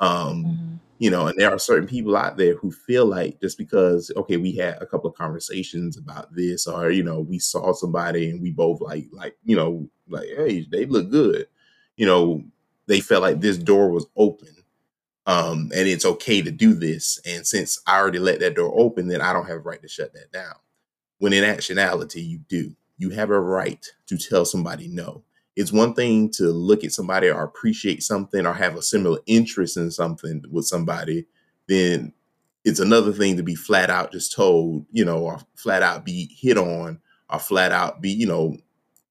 Um, 0.00 0.45
mm-hmm. 0.45 0.75
You 0.99 1.11
know, 1.11 1.26
and 1.26 1.38
there 1.38 1.50
are 1.50 1.59
certain 1.59 1.88
people 1.88 2.16
out 2.16 2.37
there 2.37 2.54
who 2.54 2.71
feel 2.71 3.07
like 3.07 3.40
just 3.40 3.59
because, 3.59 4.12
okay, 4.16 4.37
we 4.37 4.52
had 4.52 4.81
a 4.81 4.87
couple 4.87 5.11
of 5.11 5.16
conversations 5.16 5.97
about 5.97 6.33
this, 6.33 6.66
or 6.66 6.90
you 6.90 7.02
know, 7.02 7.21
we 7.21 7.40
saw 7.40 7.73
somebody 7.73 8.31
and 8.31 8.40
we 8.40 8.52
both 8.52 8.81
like, 8.81 9.07
like, 9.11 9.37
you 9.45 9.57
know, 9.57 9.88
like, 10.09 10.28
hey, 10.37 10.66
they 10.71 10.87
look 10.87 11.11
good. 11.11 11.49
You 11.97 12.07
know, 12.07 12.45
they 12.87 13.00
felt 13.00 13.23
like 13.23 13.40
this 13.40 13.59
door 13.59 13.90
was 13.90 14.07
open 14.16 14.62
um, 15.26 15.71
and 15.75 15.88
it's 15.88 16.04
okay 16.04 16.42
to 16.42 16.50
do 16.50 16.75
this. 16.75 17.21
And 17.25 17.47
since 17.47 17.81
I 17.87 17.99
already 17.99 18.19
let 18.19 18.40
that 18.40 18.54
door 18.54 18.73
open, 18.76 19.09
then 19.09 19.21
I 19.21 19.33
don't 19.33 19.47
have 19.47 19.59
a 19.59 19.61
right 19.61 19.81
to 19.83 19.88
shut 19.88 20.12
that 20.14 20.33
down. 20.33 20.54
When 21.23 21.33
in 21.33 21.45
actuality, 21.45 22.21
you 22.21 22.38
do. 22.49 22.75
You 22.99 23.11
have 23.11 23.31
a 23.31 23.38
right 23.38 23.87
to 24.07 24.19
tell 24.19 24.45
somebody 24.45 24.88
no. 24.88 25.23
It's 25.55 25.73
one 25.73 25.95
thing 25.95 26.31
to 26.31 26.50
look 26.50 26.83
at 26.83 26.91
somebody 26.91 27.29
or 27.29 27.45
appreciate 27.45 28.02
something 28.02 28.45
or 28.45 28.52
have 28.52 28.75
a 28.75 28.83
similar 28.83 29.21
interest 29.26 29.76
in 29.76 29.93
something 29.93 30.43
with 30.50 30.67
somebody, 30.67 31.26
then 31.69 32.12
it's 32.64 32.81
another 32.81 33.12
thing 33.12 33.37
to 33.37 33.45
be 33.45 33.55
flat 33.55 33.88
out 33.88 34.11
just 34.11 34.33
told, 34.33 34.85
you 34.91 35.05
know, 35.05 35.19
or 35.19 35.38
flat 35.55 35.85
out 35.85 36.05
be 36.05 36.29
hit 36.37 36.59
on 36.59 36.99
or 37.31 37.38
flat 37.38 37.71
out 37.71 38.02
be, 38.02 38.11
you 38.11 38.26
know, 38.26 38.57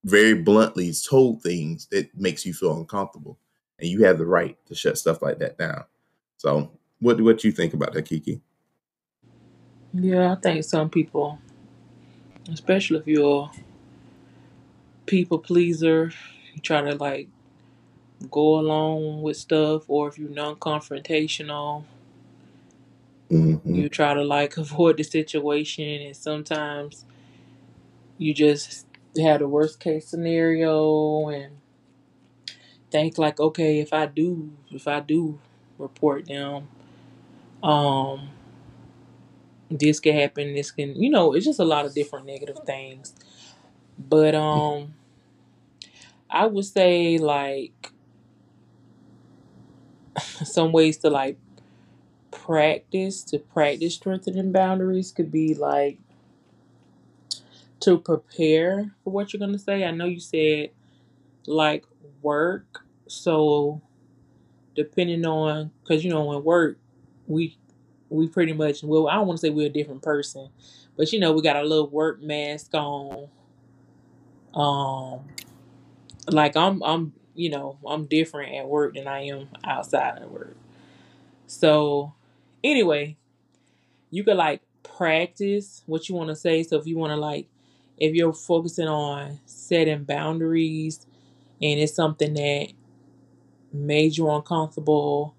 very 0.03 0.33
bluntly 0.33 0.91
told 1.09 1.41
things 1.41 1.87
that 1.91 2.13
makes 2.19 2.45
you 2.45 2.53
feel 2.53 2.77
uncomfortable. 2.77 3.39
And 3.79 3.87
you 3.87 4.03
have 4.03 4.17
the 4.17 4.25
right 4.25 4.57
to 4.65 4.75
shut 4.75 4.97
stuff 4.97 5.21
like 5.21 5.39
that 5.39 5.57
down. 5.57 5.85
So, 6.35 6.71
what 6.99 7.21
what 7.21 7.45
you 7.45 7.53
think 7.53 7.73
about 7.73 7.93
that, 7.93 8.03
Kiki? 8.03 8.41
Yeah, 9.93 10.33
I 10.33 10.35
think 10.35 10.65
some 10.65 10.89
people, 10.89 11.39
especially 12.49 12.99
if 12.99 13.07
you're 13.07 13.49
a 13.53 13.61
people 15.05 15.39
pleaser, 15.39 16.11
you 16.53 16.61
try 16.61 16.81
to 16.81 16.95
like 16.95 17.27
go 18.29 18.59
along 18.59 19.21
with 19.21 19.37
stuff, 19.37 19.83
or 19.87 20.07
if 20.07 20.17
you're 20.17 20.29
non-confrontational, 20.29 21.83
mm-hmm. 23.29 23.75
you 23.75 23.89
try 23.89 24.13
to 24.13 24.23
like 24.23 24.57
avoid 24.57 24.97
the 24.97 25.03
situation, 25.03 26.01
and 26.01 26.15
sometimes 26.15 27.05
you 28.17 28.33
just 28.33 28.85
have 29.17 29.39
the 29.39 29.47
worst 29.47 29.79
case 29.79 30.07
scenario 30.07 31.27
and 31.29 31.57
think 32.91 33.17
like, 33.17 33.39
okay, 33.39 33.79
if 33.79 33.93
I 33.93 34.05
do, 34.05 34.51
if 34.69 34.87
I 34.87 34.99
do 34.99 35.39
report 35.77 36.27
them. 36.27 36.67
Um, 37.63 38.29
this 39.71 39.99
can 39.99 40.15
happen. 40.15 40.53
This 40.53 40.71
can, 40.71 40.95
you 41.01 41.09
know, 41.09 41.33
it's 41.33 41.45
just 41.45 41.59
a 41.59 41.65
lot 41.65 41.85
of 41.85 41.93
different 41.93 42.25
negative 42.25 42.59
things. 42.65 43.13
But 43.97 44.35
um, 44.35 44.93
I 46.29 46.47
would 46.47 46.65
say 46.65 47.17
like 47.17 47.91
some 50.17 50.71
ways 50.71 50.97
to 50.99 51.09
like 51.09 51.37
practice 52.31 53.23
to 53.23 53.39
practice 53.39 53.95
strengthening 53.95 54.51
boundaries 54.51 55.11
could 55.11 55.31
be 55.31 55.53
like 55.53 55.99
to 57.81 57.97
prepare 57.97 58.91
for 59.03 59.11
what 59.11 59.33
you're 59.33 59.39
gonna 59.39 59.59
say. 59.59 59.83
I 59.83 59.91
know 59.91 60.05
you 60.05 60.19
said 60.19 60.71
like 61.47 61.85
work, 62.21 62.85
so 63.07 63.81
depending 64.75 65.25
on 65.25 65.71
because 65.83 66.03
you 66.03 66.11
know 66.11 66.25
when 66.25 66.43
work 66.43 66.77
we 67.27 67.57
we 68.11 68.27
pretty 68.27 68.53
much 68.53 68.83
well 68.83 69.07
I 69.07 69.15
don't 69.15 69.27
want 69.27 69.39
to 69.39 69.47
say 69.47 69.49
we're 69.49 69.67
a 69.67 69.69
different 69.69 70.01
person, 70.01 70.49
but 70.97 71.11
you 71.13 71.19
know 71.19 71.31
we 71.31 71.41
got 71.41 71.55
a 71.55 71.63
little 71.63 71.89
work 71.89 72.21
mask 72.21 72.73
on. 72.73 73.27
Um, 74.53 75.21
like 76.29 76.57
I'm 76.57 76.83
I'm 76.83 77.13
you 77.35 77.49
know 77.49 77.77
I'm 77.87 78.05
different 78.05 78.53
at 78.55 78.67
work 78.67 78.95
than 78.95 79.07
I 79.07 79.21
am 79.27 79.49
outside 79.63 80.21
of 80.21 80.29
work. 80.29 80.57
So 81.47 82.13
anyway, 82.63 83.17
you 84.09 84.23
could 84.23 84.37
like 84.37 84.61
practice 84.83 85.83
what 85.85 86.09
you 86.09 86.15
want 86.15 86.29
to 86.29 86.35
say. 86.35 86.63
So 86.63 86.77
if 86.77 86.85
you 86.85 86.97
want 86.97 87.11
to 87.11 87.17
like 87.17 87.47
if 87.97 88.13
you're 88.13 88.33
focusing 88.33 88.87
on 88.87 89.39
setting 89.45 90.03
boundaries 90.03 91.05
and 91.61 91.79
it's 91.79 91.93
something 91.93 92.33
that 92.33 92.69
made 93.71 94.17
you 94.17 94.29
uncomfortable 94.29 95.35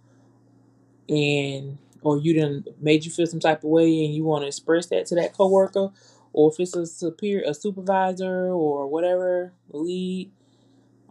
and 1.09 1.79
or 2.02 2.18
you 2.18 2.35
didn't 2.35 2.68
made 2.82 3.04
you 3.04 3.11
feel 3.11 3.26
some 3.26 3.40
type 3.40 3.59
of 3.59 3.71
way 3.71 4.04
and 4.04 4.14
you 4.14 4.25
want 4.25 4.42
to 4.42 4.49
express 4.49 4.87
that 4.87 5.06
to 5.06 5.14
that 5.14 5.32
coworker 5.32 5.90
or 6.32 6.50
if 6.50 6.59
it's 6.59 6.76
a 6.76 6.87
superior 6.87 7.42
a 7.49 7.54
supervisor 7.54 8.49
or 8.49 8.87
whatever 8.87 9.52
lead 9.71 10.30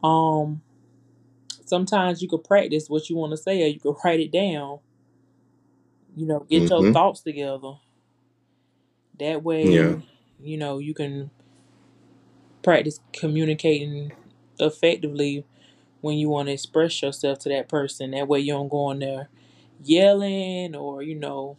um 0.03 0.61
sometimes 1.65 2.21
you 2.21 2.27
could 2.27 2.43
practice 2.43 2.89
what 2.89 3.09
you 3.09 3.15
want 3.15 3.31
to 3.31 3.37
say 3.37 3.63
or 3.63 3.67
you 3.67 3.79
could 3.79 3.95
write 4.03 4.19
it 4.19 4.31
down 4.31 4.79
you 6.15 6.25
know 6.25 6.45
get 6.49 6.63
mm-hmm. 6.63 6.83
your 6.83 6.93
thoughts 6.93 7.21
together 7.21 7.73
that 9.19 9.43
way 9.43 9.63
yeah. 9.65 9.95
you 10.41 10.57
know 10.57 10.79
you 10.79 10.93
can 10.93 11.29
practice 12.61 12.99
communicating 13.13 14.11
effectively 14.59 15.45
when 16.01 16.17
you 16.17 16.29
want 16.29 16.47
to 16.47 16.53
express 16.53 17.01
yourself 17.01 17.39
to 17.39 17.49
that 17.49 17.69
person. 17.69 18.11
That 18.11 18.27
way 18.27 18.39
you 18.39 18.53
don't 18.53 18.69
go 18.69 18.91
in 18.91 18.99
there 18.99 19.29
yelling 19.83 20.75
or, 20.75 21.01
you 21.03 21.15
know, 21.15 21.57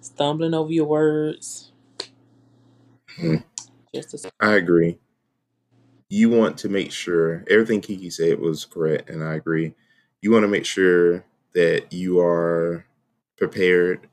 stumbling 0.00 0.54
over 0.54 0.72
your 0.72 0.86
words. 0.86 1.72
Hmm. 3.16 3.36
Just 3.94 4.26
I 4.40 4.54
agree. 4.54 4.98
You 6.08 6.30
want 6.30 6.58
to 6.58 6.68
make 6.68 6.92
sure 6.92 7.44
everything 7.50 7.80
Kiki 7.80 8.10
said 8.10 8.40
was 8.40 8.64
correct, 8.64 9.10
and 9.10 9.24
I 9.24 9.34
agree. 9.34 9.74
You 10.20 10.30
want 10.32 10.44
to 10.44 10.48
make 10.48 10.66
sure 10.66 11.24
that 11.54 11.92
you 11.92 12.20
are 12.20 12.84
prepared, 13.36 14.08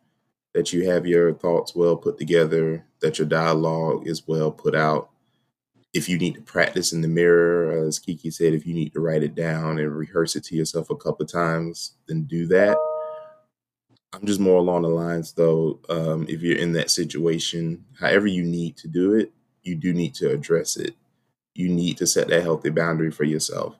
that 0.54 0.74
you 0.74 0.90
have 0.90 1.06
your 1.08 1.34
thoughts 1.34 1.76
well 1.76 1.98
put 1.98 2.18
together, 2.18 2.86
that 3.02 3.20
your 3.20 3.28
dialogue 3.28 4.08
is 4.08 4.28
well 4.28 4.52
put 4.52 4.76
out, 4.76 5.10
if 5.94 6.08
you 6.08 6.18
need 6.18 6.36
to 6.36 6.42
practice 6.42 6.94
in 6.94 7.02
the 7.02 7.08
mirror, 7.08 7.86
as 7.86 8.00
Kiki 8.00 8.32
said, 8.32 8.54
if 8.54 8.66
you 8.66 8.74
need 8.74 8.94
to 8.94 9.02
write 9.02 9.24
it 9.24 9.36
down 9.36 9.78
and 9.80 9.96
rehearse 9.96 10.36
it 10.36 10.44
to 10.46 10.56
yourself 10.56 10.90
a 10.90 10.96
couple 10.96 11.24
of 11.24 11.32
times, 11.32 11.96
then 12.08 12.24
do 12.24 12.46
that. 12.48 12.78
I'm 14.14 14.26
just 14.26 14.40
more 14.40 14.58
along 14.58 14.84
the 14.84 14.90
lines, 14.90 15.34
though, 15.34 15.80
um, 15.90 16.26
if 16.30 16.42
you're 16.42 16.58
in 16.58 16.74
that 16.74 16.92
situation, 16.92 17.84
however 18.00 18.28
you 18.28 18.44
need 18.44 18.78
to 18.78 18.88
do 18.88 19.14
it, 19.16 19.32
you 19.64 19.76
do 19.76 19.94
need 19.94 20.14
to 20.16 20.32
address 20.32 20.78
it. 20.78 20.96
You 21.56 21.70
need 21.70 21.98
to 21.98 22.08
set 22.08 22.28
that 22.28 22.44
healthy 22.44 22.70
boundary 22.70 23.12
for 23.12 23.24
yourself. 23.24 23.78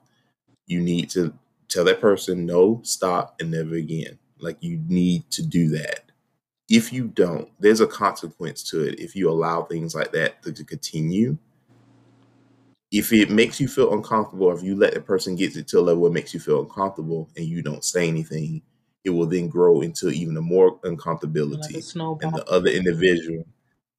You 0.66 0.80
need 0.80 1.10
to 1.10 1.34
tell 1.68 1.84
that 1.84 2.00
person 2.00 2.46
no, 2.46 2.80
stop, 2.82 3.36
and 3.40 3.50
never 3.50 3.74
again. 3.74 4.18
Like 4.38 4.58
you 4.60 4.80
need 4.88 5.30
to 5.32 5.42
do 5.42 5.68
that. 5.70 6.10
If 6.68 6.92
you 6.92 7.08
don't, 7.08 7.48
there's 7.60 7.80
a 7.80 7.86
consequence 7.86 8.62
to 8.70 8.82
it. 8.82 9.00
If 9.00 9.14
you 9.14 9.30
allow 9.30 9.62
things 9.62 9.94
like 9.94 10.12
that 10.12 10.42
to, 10.42 10.52
to 10.52 10.64
continue, 10.64 11.36
if 12.92 13.10
it 13.12 13.30
makes 13.30 13.58
you 13.58 13.66
feel 13.66 13.92
uncomfortable, 13.94 14.52
if 14.52 14.62
you 14.62 14.76
let 14.76 14.92
the 14.92 15.00
person 15.00 15.34
get 15.34 15.54
to 15.54 15.78
a 15.78 15.80
level 15.80 16.04
that 16.04 16.12
makes 16.12 16.34
you 16.34 16.40
feel 16.40 16.60
uncomfortable 16.60 17.30
and 17.36 17.46
you 17.46 17.62
don't 17.62 17.84
say 17.84 18.06
anything, 18.06 18.60
it 19.02 19.10
will 19.10 19.26
then 19.26 19.48
grow 19.48 19.80
into 19.80 20.10
even 20.10 20.36
a 20.36 20.42
more 20.42 20.78
uncomfortability. 20.80 21.96
Like 21.96 22.22
and 22.22 22.34
the 22.34 22.44
other 22.48 22.70
individual, 22.70 23.46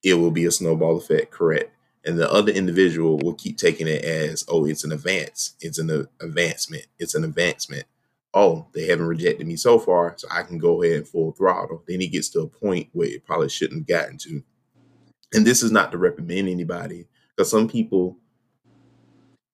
it 0.03 0.13
will 0.13 0.31
be 0.31 0.45
a 0.45 0.51
snowball 0.51 0.97
effect, 0.97 1.31
correct? 1.31 1.71
And 2.05 2.19
the 2.19 2.31
other 2.31 2.51
individual 2.51 3.17
will 3.17 3.33
keep 3.33 3.57
taking 3.57 3.88
it 3.88 4.05
as, 4.05 4.45
oh, 4.47 4.65
it's 4.65 4.83
an 4.83 4.91
advance, 4.91 5.55
it's 5.59 5.79
an 5.79 6.07
advancement, 6.21 6.85
it's 7.00 7.15
an 7.15 7.23
advancement. 7.23 7.85
Oh, 8.35 8.67
they 8.73 8.85
haven't 8.85 9.07
rejected 9.07 9.47
me 9.47 9.55
so 9.55 9.79
far, 9.79 10.13
so 10.17 10.27
I 10.29 10.43
can 10.43 10.57
go 10.57 10.83
ahead 10.83 10.97
and 10.97 11.07
full 11.07 11.31
throttle. 11.31 11.83
Then 11.88 12.00
he 12.00 12.07
gets 12.07 12.29
to 12.29 12.41
a 12.41 12.47
point 12.47 12.89
where 12.91 13.07
it 13.07 13.25
probably 13.25 13.50
shouldn't 13.50 13.81
have 13.81 13.88
gotten 13.88 14.17
to. 14.19 14.43
And 15.33 15.47
this 15.47 15.63
is 15.63 15.71
not 15.71 15.91
to 15.91 15.97
recommend 15.97 16.47
anybody, 16.47 17.07
because 17.35 17.50
some 17.50 17.67
people 17.67 18.17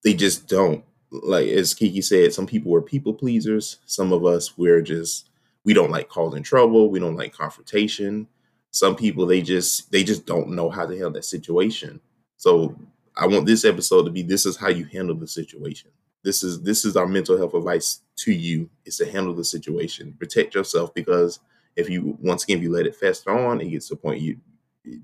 they 0.03 0.13
just 0.13 0.47
don't. 0.47 0.83
Like 1.11 1.47
as 1.47 1.73
Kiki 1.73 2.01
said, 2.01 2.33
some 2.33 2.45
people 2.45 2.71
were 2.71 2.81
people 2.81 3.13
pleasers. 3.13 3.77
Some 3.85 4.13
of 4.13 4.25
us 4.25 4.57
we're 4.57 4.81
just 4.81 5.29
we 5.63 5.73
don't 5.73 5.91
like 5.91 6.09
causing 6.09 6.43
trouble. 6.43 6.89
We 6.89 6.99
don't 6.99 7.15
like 7.15 7.33
confrontation. 7.33 8.27
Some 8.71 8.95
people 8.95 9.25
they 9.25 9.41
just 9.41 9.91
they 9.91 10.03
just 10.03 10.25
don't 10.25 10.49
know 10.49 10.69
how 10.69 10.85
to 10.85 10.93
handle 10.93 11.11
that 11.11 11.25
situation. 11.25 11.99
So 12.37 12.75
I 13.17 13.27
want 13.27 13.45
this 13.45 13.65
episode 13.65 14.03
to 14.03 14.11
be 14.11 14.21
this 14.21 14.45
is 14.45 14.55
how 14.55 14.69
you 14.69 14.85
handle 14.85 15.15
the 15.15 15.27
situation. 15.27 15.89
This 16.23 16.43
is 16.43 16.61
this 16.61 16.85
is 16.85 16.95
our 16.95 17.07
mental 17.07 17.37
health 17.37 17.53
advice 17.53 18.01
to 18.17 18.31
you 18.31 18.69
is 18.85 18.97
to 18.97 19.11
handle 19.11 19.33
the 19.33 19.43
situation. 19.43 20.15
Protect 20.19 20.53
yourself 20.53 20.93
because 20.93 21.39
if 21.75 21.89
you 21.89 22.17
once 22.21 22.43
again 22.43 22.57
if 22.57 22.63
you 22.63 22.71
let 22.71 22.85
it 22.85 22.95
fester 22.95 23.31
on, 23.31 23.61
it 23.61 23.69
gets 23.69 23.87
to 23.89 23.95
point 23.95 24.21
you 24.21 24.37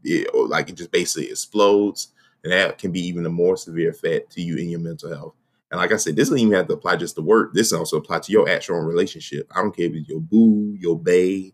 it, 0.04 0.34
like 0.34 0.70
it 0.70 0.76
just 0.76 0.92
basically 0.92 1.30
explodes 1.30 2.10
and 2.46 2.54
that 2.54 2.80
can 2.80 2.94
be 2.94 3.02
even 3.02 3.28
a 3.28 3.32
more 3.32 3.58
severe 3.58 3.92
effect 3.92 4.32
to 4.34 4.42
you 4.42 4.58
in 4.58 4.70
your 4.70 4.80
mental 4.80 5.14
health. 5.14 5.36
And 5.72 5.82
like 5.82 5.92
I 5.92 5.98
said, 5.98 6.16
this 6.16 6.30
doesn't 6.30 6.40
even 6.40 6.54
have 6.54 6.70
to 6.70 6.76
apply 6.76 6.98
just 6.98 7.18
to 7.18 7.24
work. 7.24 7.54
This 7.54 7.74
also 7.74 7.98
apply 7.98 8.20
to 8.22 8.32
your 8.32 8.50
actual 8.50 8.80
relationship. 8.80 9.52
I 9.56 9.62
don't 9.62 9.76
care 9.76 9.88
if 9.88 9.96
it's 9.96 10.10
your 10.10 10.22
boo, 10.22 10.78
your 10.80 10.98
bae, 10.98 11.52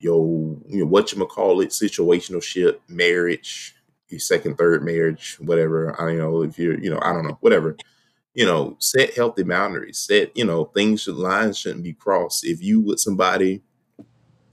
your 0.00 0.58
you 0.68 0.80
know 0.80 0.86
what 0.86 1.12
you 1.12 1.26
call 1.26 1.60
it, 1.62 1.70
situational 1.70 2.42
ship, 2.42 2.82
marriage, 2.88 3.76
your 4.08 4.20
second, 4.20 4.58
third 4.58 4.84
marriage, 4.84 5.36
whatever. 5.40 5.94
I 6.00 6.06
don't 6.08 6.18
know 6.18 6.42
if 6.42 6.58
you're, 6.58 6.78
you 6.80 6.90
know, 6.90 7.00
I 7.02 7.12
don't 7.12 7.26
know, 7.28 7.38
whatever. 7.40 7.76
you 8.34 8.46
know, 8.46 8.76
set 8.78 9.14
healthy 9.14 9.42
boundaries. 9.42 9.98
Set, 9.98 10.36
you 10.36 10.44
know, 10.44 10.64
things 10.66 11.02
should 11.02 11.16
lines 11.16 11.58
shouldn't 11.58 11.84
be 11.84 11.92
crossed. 11.92 12.44
If 12.46 12.62
you 12.62 12.80
with 12.80 13.00
somebody, 13.00 13.62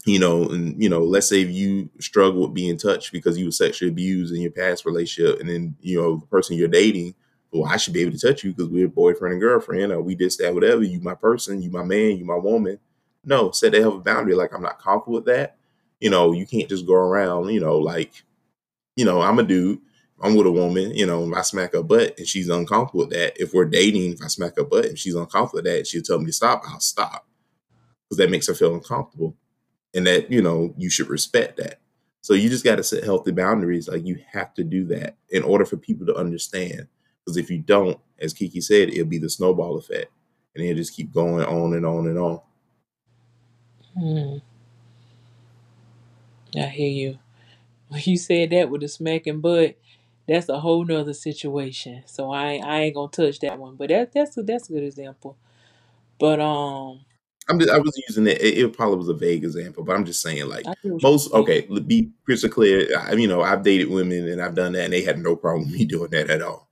you 0.05 0.19
know, 0.19 0.43
and 0.49 0.81
you 0.81 0.89
know, 0.89 1.03
let's 1.03 1.27
say 1.27 1.39
you 1.39 1.89
struggle 1.99 2.41
with 2.41 2.53
being 2.53 2.77
touched 2.77 3.11
because 3.11 3.37
you 3.37 3.45
were 3.45 3.51
sexually 3.51 3.91
abused 3.91 4.33
in 4.33 4.41
your 4.41 4.51
past 4.51 4.85
relationship, 4.85 5.39
and 5.39 5.49
then 5.49 5.75
you 5.81 6.01
know 6.01 6.17
the 6.17 6.25
person 6.27 6.57
you're 6.57 6.67
dating, 6.67 7.15
well, 7.51 7.69
I 7.71 7.77
should 7.77 7.93
be 7.93 8.01
able 8.01 8.17
to 8.17 8.27
touch 8.27 8.43
you 8.43 8.51
because 8.51 8.69
we're 8.69 8.87
boyfriend 8.87 9.33
and 9.33 9.41
girlfriend, 9.41 9.91
or 9.91 10.01
we 10.01 10.15
did 10.15 10.33
that, 10.39 10.53
whatever. 10.53 10.83
You 10.83 10.99
my 11.01 11.15
person, 11.15 11.61
you 11.61 11.69
my 11.69 11.83
man, 11.83 12.17
you 12.17 12.25
my 12.25 12.37
woman. 12.37 12.79
No, 13.25 13.51
set 13.51 13.73
that 13.73 13.81
have 13.81 13.93
a 13.93 13.99
boundary. 13.99 14.35
Like 14.35 14.53
I'm 14.53 14.61
not 14.61 14.79
comfortable 14.81 15.15
with 15.15 15.25
that. 15.25 15.57
You 15.99 16.09
know, 16.09 16.31
you 16.31 16.47
can't 16.47 16.69
just 16.69 16.87
go 16.87 16.93
around, 16.93 17.49
you 17.49 17.59
know, 17.59 17.77
like, 17.77 18.23
you 18.95 19.03
know, 19.05 19.21
I'm 19.21 19.39
a 19.39 19.43
dude 19.43 19.79
I'm 20.21 20.35
with 20.35 20.47
a 20.47 20.51
woman, 20.51 20.93
you 20.93 21.05
know, 21.05 21.25
if 21.29 21.33
I 21.33 21.41
smack 21.41 21.73
her 21.73 21.83
butt 21.83 22.17
and 22.17 22.27
she's 22.27 22.49
uncomfortable 22.49 23.01
with 23.05 23.11
that, 23.11 23.41
if 23.41 23.53
we're 23.53 23.65
dating, 23.65 24.13
if 24.13 24.21
I 24.21 24.27
smack 24.27 24.57
her 24.57 24.63
butt 24.63 24.85
and 24.85 24.99
she's 24.99 25.15
uncomfortable 25.15 25.63
with 25.63 25.65
that, 25.65 25.87
she'll 25.87 26.01
tell 26.01 26.19
me 26.19 26.25
to 26.25 26.33
stop, 26.33 26.63
I'll 26.67 26.79
stop. 26.79 27.25
Because 28.03 28.17
that 28.17 28.29
makes 28.29 28.47
her 28.47 28.53
feel 28.53 28.73
uncomfortable. 28.73 29.35
And 29.95 30.07
that, 30.07 30.31
you 30.31 30.41
know, 30.41 30.73
you 30.77 30.89
should 30.89 31.09
respect 31.09 31.57
that. 31.57 31.79
So 32.21 32.33
you 32.35 32.49
just 32.49 32.65
got 32.65 32.77
to 32.77 32.83
set 32.83 33.03
healthy 33.03 33.31
boundaries. 33.31 33.89
Like 33.89 34.05
you 34.05 34.19
have 34.33 34.53
to 34.55 34.63
do 34.63 34.85
that 34.87 35.17
in 35.29 35.43
order 35.43 35.65
for 35.65 35.77
people 35.77 36.05
to 36.07 36.15
understand. 36.15 36.87
Because 37.25 37.37
if 37.37 37.49
you 37.51 37.59
don't, 37.59 37.99
as 38.19 38.33
Kiki 38.33 38.61
said, 38.61 38.89
it'll 38.89 39.05
be 39.05 39.19
the 39.19 39.29
snowball 39.29 39.77
effect. 39.77 40.11
And 40.55 40.65
it'll 40.65 40.77
just 40.77 40.95
keep 40.95 41.13
going 41.13 41.45
on 41.45 41.73
and 41.75 41.85
on 41.85 42.07
and 42.07 42.19
on. 42.19 42.41
Hmm. 43.97 44.37
I 46.59 46.67
hear 46.67 46.89
you. 46.89 47.19
When 47.89 48.01
you 48.05 48.17
said 48.17 48.51
that 48.51 48.69
with 48.69 48.81
the 48.81 48.89
smacking 48.89 49.41
butt, 49.41 49.77
that's 50.27 50.49
a 50.49 50.59
whole 50.59 50.85
nother 50.85 51.13
situation. 51.13 52.03
So 52.07 52.31
I 52.31 52.55
I 52.63 52.81
ain't 52.81 52.95
gonna 52.95 53.11
touch 53.11 53.39
that 53.41 53.59
one. 53.59 53.75
But 53.77 53.89
that 53.89 54.13
that's 54.13 54.37
a 54.37 54.43
that's 54.43 54.69
a 54.69 54.73
good 54.73 54.83
example. 54.83 55.37
But 56.19 56.39
um 56.41 57.01
I'm 57.49 57.59
just, 57.59 57.71
I 57.71 57.77
was 57.77 58.01
using 58.07 58.27
it, 58.27 58.41
it. 58.41 58.57
It 58.57 58.73
probably 58.73 58.97
was 58.97 59.09
a 59.09 59.13
vague 59.13 59.43
example, 59.43 59.83
but 59.83 59.95
I'm 59.95 60.05
just 60.05 60.21
saying, 60.21 60.47
like 60.47 60.67
I 60.67 60.73
get 60.83 60.93
what 60.93 61.03
most. 61.03 61.33
Okay, 61.33 61.61
be 61.85 62.11
crystal 62.25 62.49
clear. 62.49 62.87
I, 62.97 63.13
you 63.13 63.27
know, 63.27 63.41
I've 63.41 63.63
dated 63.63 63.89
women 63.89 64.27
and 64.27 64.41
I've 64.41 64.55
done 64.55 64.73
that, 64.73 64.85
and 64.85 64.93
they 64.93 65.01
had 65.01 65.19
no 65.19 65.35
problem 65.35 65.65
with 65.65 65.79
me 65.79 65.85
doing 65.85 66.11
that 66.11 66.29
at 66.29 66.41
all. 66.41 66.69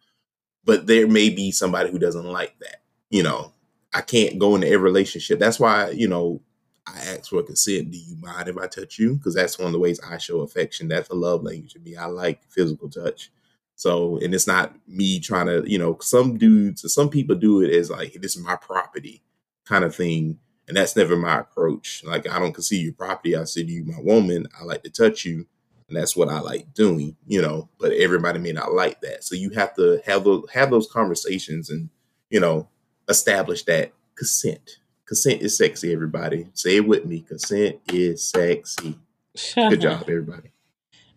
But 0.64 0.88
there 0.88 1.08
may 1.08 1.30
be 1.30 1.52
somebody 1.52 1.92
who 1.92 2.00
doesn't 2.00 2.26
like 2.26 2.58
that. 2.60 2.82
You 3.10 3.24
know, 3.24 3.54
I 3.94 4.02
can't 4.02 4.38
go 4.38 4.56
into 4.56 4.68
every 4.68 4.84
relationship. 4.84 5.40
That's 5.40 5.60
why 5.60 5.90
you 5.92 6.08
know 6.08 6.42
I 6.88 7.00
ask 7.00 7.30
for 7.30 7.44
consent. 7.44 7.92
Do 7.92 7.98
you 7.98 8.16
mind 8.18 8.48
if 8.48 8.58
I 8.58 8.68
touch 8.68 8.98
you? 9.00 9.16
Because 9.16 9.36
that's 9.36 9.58
one 9.58 9.68
of 9.68 9.74
the 9.74 9.80
ways 9.80 10.00
I 10.00 10.18
show 10.18 10.42
affection. 10.42 10.88
That's 10.88 11.10
a 11.10 11.16
love 11.16 11.44
language 11.44 11.74
to 11.74 11.80
me. 11.80 11.96
I 11.96 12.06
like 12.06 12.44
physical 12.50 12.90
touch. 12.90 13.32
So, 13.76 14.18
and 14.18 14.34
it's 14.34 14.48
not 14.48 14.74
me 14.88 15.20
trying 15.20 15.46
to, 15.48 15.64
you 15.70 15.78
know, 15.78 15.98
some 16.02 16.38
dudes, 16.38 16.92
some 16.92 17.10
people 17.10 17.36
do 17.36 17.62
it 17.62 17.72
as 17.72 17.92
like, 17.92 18.14
this 18.14 18.36
is 18.36 18.44
my 18.44 18.56
property 18.56 19.22
kind 19.66 19.84
of 19.84 19.96
thing. 19.96 20.40
And 20.68 20.76
that's 20.76 20.96
never 20.96 21.16
my 21.16 21.40
approach. 21.40 22.04
Like, 22.06 22.30
I 22.30 22.40
don't 22.40 22.54
consider 22.54 22.82
you 22.82 22.94
property. 22.94 23.36
I 23.36 23.46
said 23.46 23.70
you 23.70 23.86
my 23.86 24.00
woman. 24.00 24.48
I 24.60 24.66
like 24.66 24.84
to 24.84 24.90
touch 24.90 25.26
you. 25.26 25.46
And 25.88 25.96
that's 25.96 26.18
what 26.18 26.28
I 26.28 26.42
like 26.42 26.74
doing, 26.74 27.16
you 27.26 27.42
know, 27.42 27.70
but 27.80 27.94
everybody 27.94 28.40
may 28.40 28.52
not 28.52 28.74
like 28.74 29.00
that. 29.02 29.24
So 29.24 29.36
you 29.36 29.52
have 29.52 29.74
to 29.76 30.02
have 30.06 30.26
those, 30.26 30.46
have 30.54 30.70
those 30.70 30.92
conversations 30.92 31.70
and, 31.70 31.90
you 32.30 32.42
know, 32.42 32.68
establish 33.08 33.64
that 33.64 33.94
consent. 34.16 34.80
Consent 35.06 35.42
is 35.42 35.58
sexy, 35.58 35.94
everybody. 35.94 36.48
Say 36.54 36.78
it 36.78 36.88
with 36.88 37.06
me. 37.06 37.22
Consent 37.22 37.80
is 37.94 38.22
sexy. 38.22 39.00
Good 39.56 39.80
job, 39.80 40.02
everybody. 40.02 40.52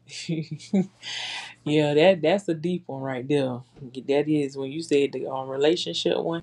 yeah, 1.64 1.95
that 1.95 2.21
that's 2.23 2.49
a 2.49 2.54
deep 2.54 2.85
one 2.87 3.02
right 3.02 3.26
there. 3.26 3.61
That 4.09 4.28
is 4.28 4.57
when 4.57 4.71
you 4.71 4.83
said 4.83 5.12
the 5.12 5.26
um, 5.26 5.49
relationship 5.49 6.19
one. 6.19 6.42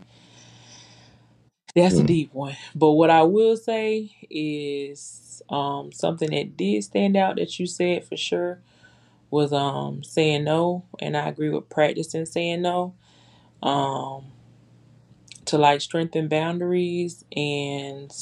That's 1.78 2.00
a 2.00 2.04
Mm. 2.04 2.08
deep 2.08 2.34
one. 2.36 2.58
But 2.76 2.94
what 2.94 3.12
I 3.12 3.24
will 3.24 3.58
say 3.58 4.16
is 4.32 5.44
um 5.50 5.94
something 5.94 6.32
that 6.32 6.58
did 6.58 6.84
stand 6.86 7.18
out 7.18 7.38
that 7.38 7.60
you 7.60 7.68
said 7.68 8.06
for 8.06 8.18
sure 8.18 8.62
was 9.32 9.54
um 9.54 10.04
saying 10.04 10.46
no, 10.46 10.86
and 11.00 11.18
I 11.18 11.30
agree 11.30 11.50
with 11.50 11.70
practicing 11.70 12.26
saying 12.28 12.64
no. 12.64 12.96
Um 13.64 14.26
to 15.46 15.58
like 15.58 15.82
strengthen 15.82 16.28
boundaries 16.28 17.26
and 17.36 18.14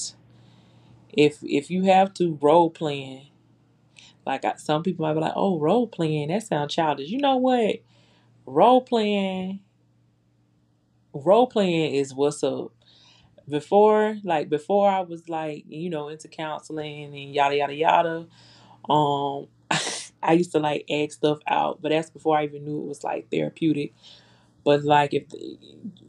if 1.13 1.39
if 1.43 1.71
you 1.71 1.83
have 1.85 2.13
to 2.15 2.37
role 2.41 2.69
playing 2.69 3.27
like 4.25 4.45
I, 4.45 4.55
some 4.57 4.83
people 4.83 5.05
might 5.05 5.15
be 5.15 5.21
like 5.21 5.33
oh 5.35 5.59
role 5.59 5.87
playing 5.87 6.29
that 6.29 6.43
sounds 6.43 6.75
childish 6.75 7.09
you 7.09 7.19
know 7.19 7.37
what 7.37 7.77
role 8.45 8.81
playing 8.81 9.61
role 11.13 11.47
playing 11.47 11.95
is 11.95 12.13
what's 12.15 12.43
up 12.43 12.73
before 13.49 14.17
like 14.23 14.49
before 14.49 14.89
i 14.89 15.01
was 15.01 15.27
like 15.29 15.65
you 15.67 15.89
know 15.89 16.07
into 16.09 16.27
counseling 16.27 17.05
and 17.05 17.33
yada 17.35 17.55
yada 17.57 17.73
yada 17.75 18.27
um 18.89 19.47
i 20.23 20.33
used 20.33 20.51
to 20.51 20.59
like 20.59 20.85
act 20.91 21.13
stuff 21.13 21.39
out 21.47 21.81
but 21.81 21.89
that's 21.89 22.09
before 22.09 22.37
i 22.37 22.43
even 22.45 22.65
knew 22.65 22.79
it 22.81 22.87
was 22.87 23.03
like 23.03 23.29
therapeutic. 23.31 23.93
But 24.63 24.83
like 24.83 25.13
if 25.13 25.25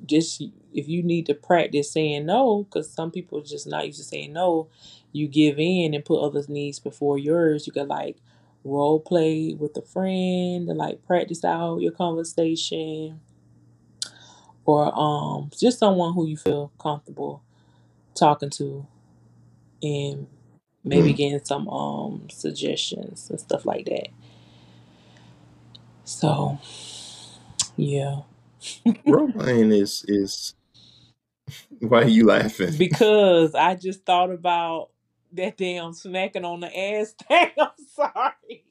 just 0.06 0.42
if 0.72 0.88
you 0.88 1.02
need 1.02 1.26
to 1.26 1.34
practice 1.34 1.92
saying 1.92 2.26
no 2.26 2.64
because 2.64 2.90
some 2.90 3.10
people 3.10 3.40
just 3.42 3.66
not 3.66 3.86
used 3.86 3.98
to 3.98 4.04
saying 4.04 4.32
no 4.32 4.68
you 5.12 5.28
give 5.28 5.58
in 5.58 5.94
and 5.94 6.04
put 6.04 6.20
others 6.22 6.48
needs 6.48 6.78
before 6.78 7.18
yours. 7.18 7.66
You 7.66 7.72
could 7.72 7.88
like 7.88 8.18
role 8.64 9.00
play 9.00 9.54
with 9.58 9.76
a 9.76 9.82
friend 9.82 10.68
and 10.68 10.78
like 10.78 11.04
practice 11.06 11.44
out 11.44 11.78
your 11.78 11.92
conversation 11.92 13.20
or 14.66 14.92
um 14.98 15.50
just 15.58 15.80
someone 15.80 16.14
who 16.14 16.26
you 16.26 16.38
feel 16.38 16.72
comfortable 16.80 17.42
talking 18.14 18.50
to 18.50 18.86
and 19.82 20.26
maybe 20.84 21.12
Mm. 21.12 21.14
getting 21.14 21.44
some 21.44 21.68
um 21.68 22.28
suggestions 22.30 23.30
and 23.30 23.40
stuff 23.40 23.66
like 23.66 23.86
that. 23.86 24.08
So 26.04 26.58
yeah. 27.76 28.20
Role 29.06 29.32
playing 29.32 29.72
is 29.72 30.04
is 30.08 30.54
why 31.80 32.02
are 32.02 32.08
you 32.08 32.26
laughing? 32.26 32.74
Because 32.76 33.54
I 33.54 33.76
just 33.76 34.04
thought 34.06 34.30
about 34.32 34.90
that 35.32 35.56
damn 35.58 35.94
smacking 35.94 36.44
on 36.44 36.60
the 36.60 36.78
ass 36.78 37.14
thing. 37.28 37.50
I'm 37.58 37.70
sorry. 37.94 38.64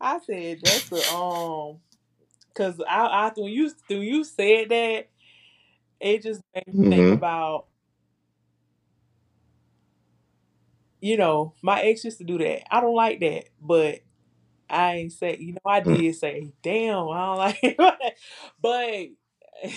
I 0.00 0.20
said 0.20 0.60
that's 0.62 0.86
the 0.86 1.06
um 1.08 1.78
because 2.52 2.80
I, 2.88 3.06
I 3.06 3.32
when 3.36 3.52
you 3.52 3.70
when 3.88 4.02
you 4.02 4.24
said 4.24 4.68
that 4.70 5.08
it 6.00 6.22
just 6.22 6.42
made 6.54 6.66
me 6.68 6.74
think 6.88 7.08
hmm 7.08 7.12
about 7.12 7.66
you 11.00 11.16
know 11.16 11.54
my 11.62 11.80
ex 11.82 12.04
used 12.04 12.18
to 12.18 12.24
do 12.24 12.38
that. 12.38 12.74
I 12.74 12.80
don't 12.80 12.94
like 12.94 13.20
that, 13.20 13.44
but 13.60 14.00
I 14.70 14.94
ain't 14.96 15.12
say, 15.12 15.36
you 15.38 15.52
know, 15.54 15.60
I 15.66 15.80
Mm. 15.84 15.96
did 15.96 16.14
say, 16.16 16.52
damn, 16.62 17.08
I 17.08 17.26
don't 17.26 17.36
like 17.38 17.58
it. 17.62 17.76
but 18.60 19.70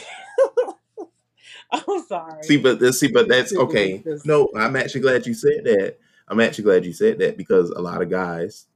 I'm 1.71 2.03
sorry. 2.07 2.41
See, 2.43 2.57
but 2.57 2.79
this, 2.79 2.99
see, 2.99 3.07
but 3.11 3.27
that's 3.27 3.55
okay. 3.55 4.03
because 4.03 4.23
No, 4.25 4.49
I'm 4.55 4.75
actually 4.75 5.01
glad 5.01 5.25
you 5.25 5.33
said 5.33 5.63
that. 5.65 5.97
I'm 6.27 6.39
actually 6.39 6.63
glad 6.65 6.85
you 6.85 6.93
said 6.93 7.19
that 7.19 7.37
because 7.37 7.69
a 7.71 7.81
lot 7.81 8.01
of 8.01 8.09
guys 8.09 8.67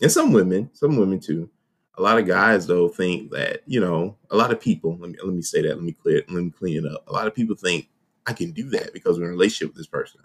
and 0.00 0.10
some 0.10 0.32
women, 0.32 0.70
some 0.72 0.96
women 0.96 1.20
too, 1.20 1.48
a 1.96 2.02
lot 2.02 2.18
of 2.18 2.26
guys 2.26 2.66
though 2.66 2.88
think 2.88 3.30
that 3.32 3.62
you 3.66 3.80
know, 3.80 4.16
a 4.30 4.36
lot 4.36 4.52
of 4.52 4.60
people. 4.60 4.96
Let 4.98 5.10
me 5.10 5.18
let 5.22 5.34
me 5.34 5.42
say 5.42 5.62
that. 5.62 5.74
Let 5.76 5.82
me 5.82 5.92
clear. 5.92 6.18
It, 6.18 6.30
let 6.30 6.42
me 6.44 6.50
clean 6.50 6.84
it 6.84 6.92
up. 6.92 7.04
A 7.08 7.12
lot 7.12 7.26
of 7.26 7.34
people 7.34 7.56
think 7.56 7.88
I 8.26 8.32
can 8.32 8.52
do 8.52 8.70
that 8.70 8.92
because 8.92 9.18
we're 9.18 9.24
in 9.24 9.30
a 9.30 9.32
relationship 9.32 9.68
with 9.68 9.78
this 9.78 9.86
person. 9.86 10.20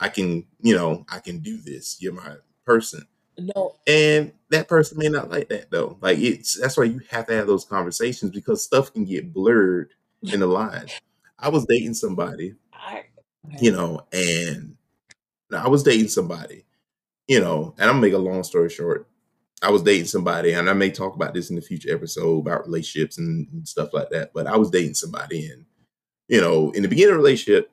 I 0.00 0.08
can, 0.08 0.44
you 0.60 0.74
know, 0.74 1.04
I 1.08 1.18
can 1.20 1.38
do 1.38 1.58
this. 1.58 1.98
You're 2.00 2.12
my 2.12 2.36
person. 2.64 3.06
no, 3.38 3.76
And 3.86 4.32
that 4.50 4.68
person 4.68 4.98
may 4.98 5.08
not 5.08 5.30
like 5.30 5.48
that 5.48 5.70
though. 5.70 5.98
Like 6.00 6.18
it's 6.18 6.58
that's 6.60 6.76
why 6.76 6.84
you 6.84 7.00
have 7.10 7.26
to 7.26 7.34
have 7.34 7.46
those 7.46 7.64
conversations 7.64 8.32
because 8.32 8.62
stuff 8.64 8.92
can 8.92 9.04
get 9.04 9.32
blurred 9.32 9.90
in 10.22 10.40
the 10.40 10.46
line 10.46 10.86
I 11.38 11.48
was 11.48 11.66
dating 11.66 11.94
somebody, 11.94 12.54
I 12.72 13.04
you 13.60 13.72
know, 13.72 14.06
and 14.12 14.76
I 15.54 15.68
was 15.68 15.82
dating 15.82 16.08
somebody, 16.08 16.64
you 17.28 17.40
know, 17.40 17.74
and 17.78 17.88
I'm 17.90 17.96
gonna 17.96 18.02
make 18.02 18.14
a 18.14 18.18
long 18.18 18.44
story 18.44 18.70
short. 18.70 19.08
I 19.62 19.70
was 19.70 19.82
dating 19.82 20.06
somebody, 20.06 20.52
and 20.52 20.68
I 20.68 20.72
may 20.72 20.90
talk 20.90 21.14
about 21.14 21.32
this 21.32 21.48
in 21.48 21.56
the 21.56 21.62
future 21.62 21.94
episode 21.94 22.40
about 22.40 22.66
relationships 22.66 23.18
and, 23.18 23.48
and 23.52 23.66
stuff 23.66 23.94
like 23.94 24.10
that. 24.10 24.32
But 24.34 24.46
I 24.46 24.56
was 24.56 24.70
dating 24.70 24.94
somebody, 24.94 25.46
and 25.50 25.64
you 26.28 26.40
know, 26.40 26.70
in 26.72 26.82
the 26.82 26.88
beginning 26.88 27.12
of 27.12 27.18
the 27.18 27.22
relationship, 27.22 27.70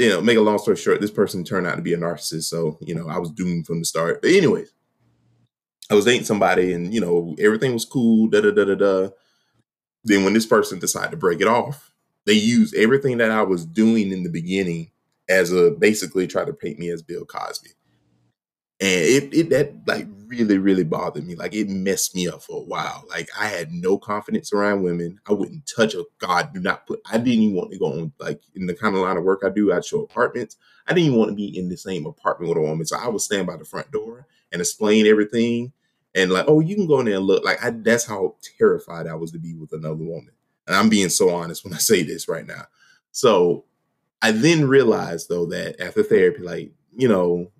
you 0.00 0.08
know, 0.08 0.20
make 0.20 0.38
a 0.38 0.40
long 0.40 0.58
story 0.58 0.76
short, 0.76 1.00
this 1.00 1.10
person 1.10 1.44
turned 1.44 1.66
out 1.66 1.76
to 1.76 1.82
be 1.82 1.92
a 1.92 1.98
narcissist. 1.98 2.44
So, 2.44 2.78
you 2.80 2.94
know, 2.94 3.08
I 3.08 3.18
was 3.18 3.30
doomed 3.30 3.66
from 3.66 3.80
the 3.80 3.84
start. 3.84 4.22
But 4.22 4.30
anyways, 4.30 4.72
I 5.90 5.94
was 5.94 6.06
dating 6.06 6.24
somebody 6.24 6.72
and, 6.72 6.94
you 6.94 7.02
know, 7.02 7.36
everything 7.38 7.74
was 7.74 7.84
cool, 7.84 8.28
da 8.28 8.40
da 8.40 8.50
da 8.50 8.64
da 8.64 8.74
da. 8.76 9.08
Then 10.04 10.24
when 10.24 10.32
this 10.32 10.46
person 10.46 10.78
decided 10.78 11.10
to 11.10 11.16
break 11.18 11.42
it 11.42 11.48
off, 11.48 11.92
they 12.24 12.32
used 12.32 12.74
everything 12.74 13.18
that 13.18 13.30
I 13.30 13.42
was 13.42 13.66
doing 13.66 14.10
in 14.10 14.22
the 14.22 14.30
beginning 14.30 14.90
as 15.28 15.52
a 15.52 15.70
basically 15.70 16.26
try 16.26 16.46
to 16.46 16.52
paint 16.54 16.78
me 16.78 16.88
as 16.88 17.02
Bill 17.02 17.26
Cosby. 17.26 17.70
And 18.80 18.90
it, 19.04 19.34
it 19.34 19.50
that 19.50 19.72
like 19.86 20.06
really 20.26 20.58
really 20.58 20.84
bothered 20.84 21.26
me. 21.26 21.34
Like 21.34 21.54
it 21.54 21.68
messed 21.68 22.14
me 22.14 22.28
up 22.28 22.42
for 22.42 22.58
a 22.58 22.64
while. 22.64 23.04
Like 23.10 23.28
i 23.38 23.46
had 23.46 23.72
no 23.72 23.98
confidence 23.98 24.52
around 24.52 24.82
women. 24.82 25.18
I 25.26 25.32
wouldn't 25.32 25.70
touch 25.76 25.94
a 25.94 26.04
god 26.18 26.52
do 26.54 26.60
not 26.60 26.86
put 26.86 27.00
i 27.10 27.18
didn't 27.18 27.42
even 27.42 27.56
want 27.56 27.72
to 27.72 27.78
go 27.78 27.86
on 27.86 28.12
like 28.18 28.40
in 28.54 28.66
the 28.66 28.74
kind 28.74 28.94
of 28.94 29.02
line 29.02 29.16
of 29.16 29.24
work 29.24 29.42
i 29.44 29.48
do 29.48 29.72
i'd 29.72 29.84
show 29.84 30.02
apartments. 30.02 30.56
I 30.86 30.92
didn't 30.94 31.06
even 31.08 31.18
want 31.18 31.30
to 31.30 31.36
be 31.36 31.56
in 31.56 31.68
the 31.68 31.76
same 31.76 32.06
apartment 32.06 32.48
with 32.48 32.58
a 32.58 32.62
woman. 32.62 32.86
So 32.86 32.96
i 32.96 33.08
would 33.08 33.20
stand 33.20 33.46
by 33.46 33.56
the 33.56 33.64
front 33.64 33.90
door 33.90 34.26
and 34.52 34.60
explain 34.60 35.06
everything 35.06 35.72
and 36.14 36.30
like 36.30 36.46
oh 36.48 36.60
you 36.60 36.74
can 36.74 36.86
go 36.86 37.00
in 37.00 37.06
there 37.06 37.16
and 37.16 37.26
look. 37.26 37.44
Like 37.44 37.62
I, 37.62 37.70
that's 37.70 38.06
how 38.06 38.36
terrified 38.58 39.06
i 39.06 39.14
was 39.14 39.32
to 39.32 39.38
be 39.38 39.54
with 39.54 39.72
another 39.72 39.96
woman. 39.96 40.30
And 40.66 40.76
i'm 40.76 40.88
being 40.88 41.08
so 41.10 41.30
honest 41.30 41.64
when 41.64 41.74
i 41.74 41.78
say 41.90 42.02
this 42.02 42.28
right 42.28 42.46
now. 42.46 42.66
So 43.12 43.64
i 44.22 44.30
then 44.30 44.68
realized 44.68 45.28
though 45.28 45.46
that 45.46 45.80
after 45.80 46.02
therapy 46.02 46.42
like 46.42 46.72
you 46.96 47.08
know 47.08 47.50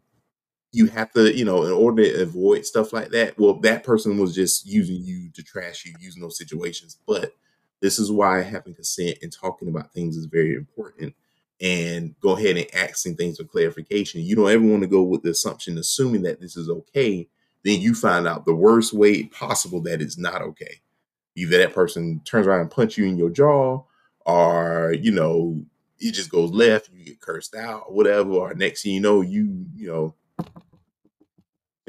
you 0.72 0.86
have 0.86 1.10
to, 1.12 1.36
you 1.36 1.44
know, 1.44 1.64
in 1.64 1.72
order 1.72 2.04
to 2.04 2.22
avoid 2.22 2.64
stuff 2.64 2.92
like 2.92 3.10
that. 3.10 3.38
Well, 3.38 3.54
that 3.60 3.82
person 3.84 4.18
was 4.18 4.34
just 4.34 4.66
using 4.66 5.02
you 5.02 5.30
to 5.34 5.42
trash 5.42 5.84
you, 5.84 5.94
using 5.98 6.22
those 6.22 6.38
situations. 6.38 6.96
But 7.06 7.34
this 7.80 7.98
is 7.98 8.12
why 8.12 8.42
having 8.42 8.74
consent 8.74 9.18
and 9.22 9.32
talking 9.32 9.68
about 9.68 9.92
things 9.92 10.16
is 10.16 10.26
very 10.26 10.54
important. 10.54 11.14
And 11.60 12.14
go 12.20 12.36
ahead 12.36 12.56
and 12.56 12.66
asking 12.74 13.16
things 13.16 13.38
for 13.38 13.44
clarification. 13.44 14.22
You 14.22 14.36
don't 14.36 14.50
ever 14.50 14.64
want 14.64 14.82
to 14.82 14.88
go 14.88 15.02
with 15.02 15.22
the 15.22 15.30
assumption, 15.30 15.76
assuming 15.76 16.22
that 16.22 16.40
this 16.40 16.56
is 16.56 16.70
okay. 16.70 17.28
Then 17.64 17.80
you 17.80 17.94
find 17.94 18.26
out 18.26 18.46
the 18.46 18.54
worst 18.54 18.94
way 18.94 19.24
possible 19.24 19.82
that 19.82 20.00
it's 20.00 20.16
not 20.16 20.40
okay. 20.40 20.80
Either 21.36 21.58
that 21.58 21.74
person 21.74 22.20
turns 22.24 22.46
around 22.46 22.60
and 22.60 22.70
punch 22.70 22.96
you 22.96 23.04
in 23.06 23.18
your 23.18 23.28
jaw, 23.28 23.82
or 24.24 24.94
you 24.98 25.10
know, 25.10 25.60
it 25.98 26.12
just 26.12 26.30
goes 26.30 26.50
left, 26.50 26.90
you 26.94 27.04
get 27.04 27.20
cursed 27.20 27.54
out, 27.54 27.84
or 27.88 27.94
whatever. 27.94 28.30
Or 28.30 28.54
next 28.54 28.82
thing 28.82 28.92
you 28.92 29.00
know, 29.00 29.20
you 29.20 29.66
you 29.76 29.88
know 29.88 30.14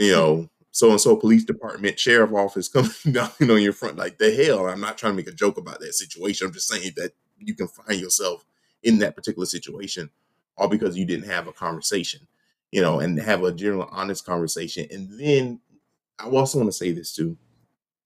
you 0.01 0.11
know, 0.11 0.49
so 0.71 0.89
and 0.89 0.99
so 0.99 1.15
police 1.15 1.43
department, 1.43 1.99
sheriff 1.99 2.33
office 2.33 2.67
coming 2.69 2.91
down 3.11 3.29
on 3.39 3.61
your 3.61 3.71
front. 3.71 3.97
Like 3.97 4.17
the 4.17 4.33
hell, 4.33 4.67
I'm 4.67 4.81
not 4.81 4.97
trying 4.97 5.13
to 5.13 5.17
make 5.17 5.27
a 5.27 5.31
joke 5.31 5.57
about 5.57 5.79
that 5.79 5.93
situation. 5.93 6.47
I'm 6.47 6.53
just 6.53 6.67
saying 6.67 6.93
that 6.97 7.11
you 7.37 7.53
can 7.53 7.67
find 7.67 7.99
yourself 7.99 8.43
in 8.81 8.97
that 8.99 9.15
particular 9.15 9.45
situation, 9.45 10.09
all 10.57 10.67
because 10.67 10.97
you 10.97 11.05
didn't 11.05 11.29
have 11.29 11.47
a 11.47 11.53
conversation, 11.53 12.21
you 12.71 12.81
know, 12.81 12.99
and 12.99 13.19
have 13.19 13.43
a 13.43 13.51
general 13.51 13.87
honest 13.91 14.25
conversation. 14.25 14.87
And 14.89 15.19
then 15.19 15.59
I 16.17 16.27
also 16.27 16.57
want 16.57 16.69
to 16.69 16.77
say 16.77 16.91
this 16.91 17.13
too. 17.13 17.37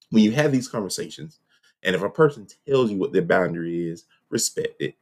When 0.10 0.23
you 0.23 0.31
have 0.31 0.51
these 0.51 0.67
conversations, 0.67 1.39
and 1.81 1.95
if 1.95 2.01
a 2.01 2.10
person 2.10 2.45
tells 2.67 2.91
you 2.91 2.97
what 2.97 3.13
their 3.13 3.21
boundary 3.21 3.88
is, 3.88 4.03
respect 4.29 4.81
it. 4.81 4.95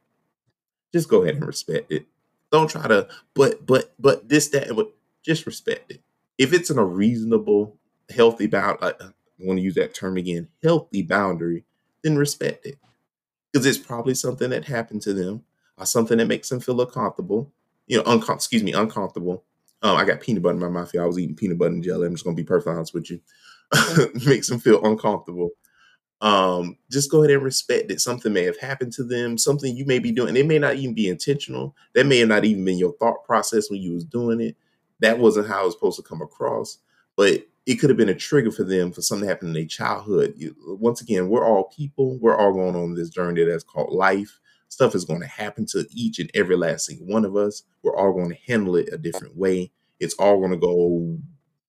Just 0.92 1.08
go 1.08 1.22
ahead 1.22 1.34
and 1.34 1.46
respect 1.46 1.90
it. 1.90 2.06
Don't 2.52 2.70
try 2.70 2.86
to, 2.86 3.08
but, 3.34 3.66
but, 3.66 3.94
but 3.98 4.28
this, 4.28 4.48
that, 4.50 4.68
and 4.68 4.76
what, 4.76 4.92
just 5.24 5.44
respect 5.44 5.90
it 5.90 6.03
if 6.38 6.52
it's 6.52 6.70
in 6.70 6.78
a 6.78 6.84
reasonable, 6.84 7.76
healthy 8.10 8.46
bound, 8.46 8.78
I, 8.82 8.92
want 9.38 9.58
to 9.58 9.62
use 9.62 9.74
that 9.74 9.94
term 9.94 10.16
again, 10.16 10.48
healthy 10.62 11.02
boundary, 11.02 11.64
then 12.02 12.16
respect 12.16 12.66
it. 12.66 12.78
Because 13.52 13.66
it's 13.66 13.78
probably 13.78 14.14
something 14.14 14.50
that 14.50 14.64
happened 14.64 15.02
to 15.02 15.12
them 15.12 15.42
or 15.76 15.86
something 15.86 16.18
that 16.18 16.26
makes 16.26 16.48
them 16.48 16.60
feel 16.60 16.80
uncomfortable, 16.80 17.52
you 17.86 17.96
know, 17.96 18.04
uncom- 18.04 18.36
excuse 18.36 18.62
me, 18.62 18.72
uncomfortable. 18.72 19.44
Um, 19.82 19.96
I 19.96 20.04
got 20.04 20.20
peanut 20.20 20.42
butter 20.42 20.54
in 20.54 20.60
my 20.60 20.68
mouth. 20.68 20.92
I 20.96 21.04
was 21.04 21.18
eating 21.18 21.36
peanut 21.36 21.58
butter 21.58 21.74
and 21.74 21.82
jelly. 21.82 22.06
I'm 22.06 22.14
just 22.14 22.24
going 22.24 22.36
to 22.36 22.42
be 22.42 22.46
perfectly 22.46 22.72
honest 22.72 22.94
with 22.94 23.10
you. 23.10 23.20
makes 24.26 24.48
them 24.48 24.58
feel 24.58 24.84
uncomfortable. 24.84 25.50
Um, 26.20 26.78
just 26.90 27.10
go 27.10 27.22
ahead 27.22 27.34
and 27.34 27.42
respect 27.42 27.88
that 27.88 28.00
something 28.00 28.32
may 28.32 28.44
have 28.44 28.58
happened 28.58 28.92
to 28.94 29.04
them, 29.04 29.36
something 29.36 29.76
you 29.76 29.84
may 29.84 29.98
be 29.98 30.10
doing. 30.10 30.36
It 30.36 30.46
may 30.46 30.58
not 30.58 30.76
even 30.76 30.94
be 30.94 31.08
intentional. 31.08 31.76
That 31.94 32.06
may 32.06 32.18
have 32.20 32.28
not 32.28 32.44
even 32.44 32.64
been 32.64 32.78
your 32.78 32.94
thought 32.94 33.24
process 33.24 33.70
when 33.70 33.82
you 33.82 33.92
was 33.92 34.04
doing 34.04 34.40
it 34.40 34.56
that 35.00 35.18
wasn't 35.18 35.48
how 35.48 35.62
it 35.62 35.66
was 35.66 35.74
supposed 35.74 35.96
to 35.96 36.02
come 36.02 36.22
across. 36.22 36.78
But 37.16 37.46
it 37.66 37.76
could 37.76 37.90
have 37.90 37.96
been 37.96 38.08
a 38.08 38.14
trigger 38.14 38.50
for 38.50 38.64
them 38.64 38.92
for 38.92 39.00
something 39.02 39.26
to 39.26 39.32
happen 39.32 39.48
in 39.48 39.54
their 39.54 39.64
childhood. 39.64 40.34
You, 40.36 40.54
once 40.66 41.00
again, 41.00 41.28
we're 41.28 41.46
all 41.46 41.64
people. 41.64 42.18
We're 42.18 42.36
all 42.36 42.52
going 42.52 42.76
on 42.76 42.94
this 42.94 43.08
journey 43.08 43.44
that's 43.44 43.64
called 43.64 43.92
life. 43.92 44.38
Stuff 44.68 44.94
is 44.94 45.04
going 45.04 45.20
to 45.20 45.26
happen 45.26 45.66
to 45.66 45.86
each 45.92 46.18
and 46.18 46.30
every 46.34 46.56
last 46.56 46.86
single 46.86 47.06
one 47.06 47.24
of 47.24 47.36
us. 47.36 47.62
We're 47.82 47.96
all 47.96 48.12
going 48.12 48.30
to 48.30 48.38
handle 48.46 48.76
it 48.76 48.92
a 48.92 48.98
different 48.98 49.36
way. 49.36 49.70
It's 50.00 50.14
all 50.14 50.38
going 50.38 50.50
to 50.50 50.56
go, 50.56 51.16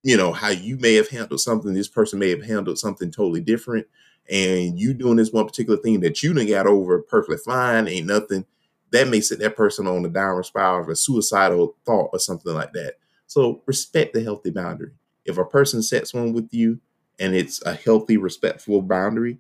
you 0.04 0.18
know, 0.18 0.34
how 0.34 0.50
you 0.50 0.78
may 0.78 0.96
have 0.96 1.10
handled 1.10 1.40
something. 1.40 1.74
This 1.74 1.88
person 1.88 2.20
may 2.20 2.30
have 2.30 2.44
handled 2.44 2.80
something 2.80 3.12
totally 3.12 3.42
different. 3.42 3.88
And 4.30 4.80
you 4.80 4.94
doing 4.94 5.18
this 5.18 5.32
one 5.32 5.46
particular 5.46 5.78
thing 5.78 6.00
that 6.00 6.24
you 6.24 6.34
done 6.34 6.48
got 6.48 6.66
over 6.66 7.00
perfectly 7.04 7.38
fine, 7.38 7.88
ain't 7.88 8.08
nothing. 8.08 8.46
That 8.92 9.08
may 9.08 9.22
set 9.22 9.40
that 9.40 9.56
person 9.56 9.88
on 9.88 10.02
the 10.02 10.10
downward 10.10 10.46
spiral 10.46 10.82
of 10.82 10.90
a 10.90 10.96
suicidal 10.96 11.76
thought 11.86 12.10
or 12.12 12.20
something 12.20 12.54
like 12.54 12.74
that. 12.74 12.96
So 13.28 13.62
respect 13.66 14.14
the 14.14 14.24
healthy 14.24 14.52
boundary. 14.52 14.92
If 15.26 15.38
a 15.38 15.46
person 15.46 15.82
sets 15.82 16.14
one 16.14 16.34
with 16.34 16.54
you 16.54 16.80
and 17.20 17.36
it's 17.36 17.62
a 17.66 17.74
healthy, 17.74 18.18
respectful 18.18 18.82
boundary, 18.82 19.40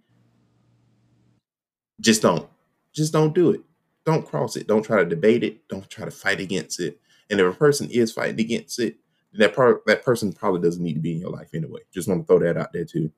just 2.01 2.21
don't. 2.21 2.47
Just 2.93 3.13
don't 3.13 3.33
do 3.33 3.51
it. 3.51 3.61
Don't 4.05 4.25
cross 4.25 4.55
it. 4.55 4.67
Don't 4.67 4.83
try 4.83 4.97
to 4.97 5.09
debate 5.09 5.43
it. 5.43 5.67
Don't 5.67 5.89
try 5.89 6.05
to 6.05 6.11
fight 6.11 6.39
against 6.39 6.79
it. 6.79 6.99
And 7.29 7.39
if 7.39 7.53
a 7.53 7.57
person 7.57 7.89
is 7.89 8.11
fighting 8.11 8.39
against 8.39 8.79
it, 8.79 8.97
that 9.33 9.55
part 9.55 9.85
that 9.85 10.03
person 10.03 10.31
probably 10.31 10.61
doesn't 10.61 10.83
need 10.83 10.93
to 10.93 10.99
be 10.99 11.11
in 11.11 11.19
your 11.19 11.31
life 11.31 11.49
anyway. 11.53 11.81
Just 11.93 12.07
want 12.07 12.21
to 12.21 12.27
throw 12.27 12.39
that 12.39 12.57
out 12.57 12.71
there 12.71 12.85
too. 12.85 13.11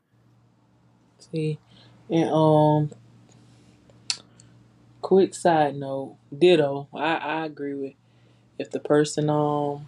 See, 1.19 1.59
and 2.09 2.29
um, 2.29 2.91
quick 5.01 5.35
side 5.35 5.75
note, 5.75 6.17
ditto. 6.35 6.87
I 6.93 7.15
I 7.15 7.45
agree 7.45 7.73
with 7.73 7.93
if 8.57 8.71
the 8.71 8.79
person 8.79 9.29
um 9.29 9.85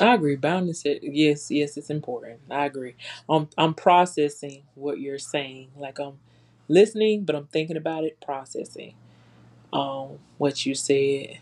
I 0.00 0.14
agree. 0.14 0.36
Boundaries, 0.36 0.82
yes, 0.84 1.50
yes, 1.50 1.76
it's 1.76 1.90
important. 1.90 2.40
I 2.50 2.66
agree. 2.66 2.94
I'm 3.28 3.48
I'm 3.58 3.74
processing 3.74 4.62
what 4.74 5.00
you're 5.00 5.18
saying. 5.18 5.70
Like 5.76 5.98
I'm 5.98 6.18
listening, 6.68 7.24
but 7.24 7.36
I'm 7.36 7.46
thinking 7.46 7.76
about 7.76 8.04
it, 8.04 8.18
processing 8.24 8.94
um 9.72 10.18
what 10.38 10.64
you 10.66 10.74
said. 10.74 11.38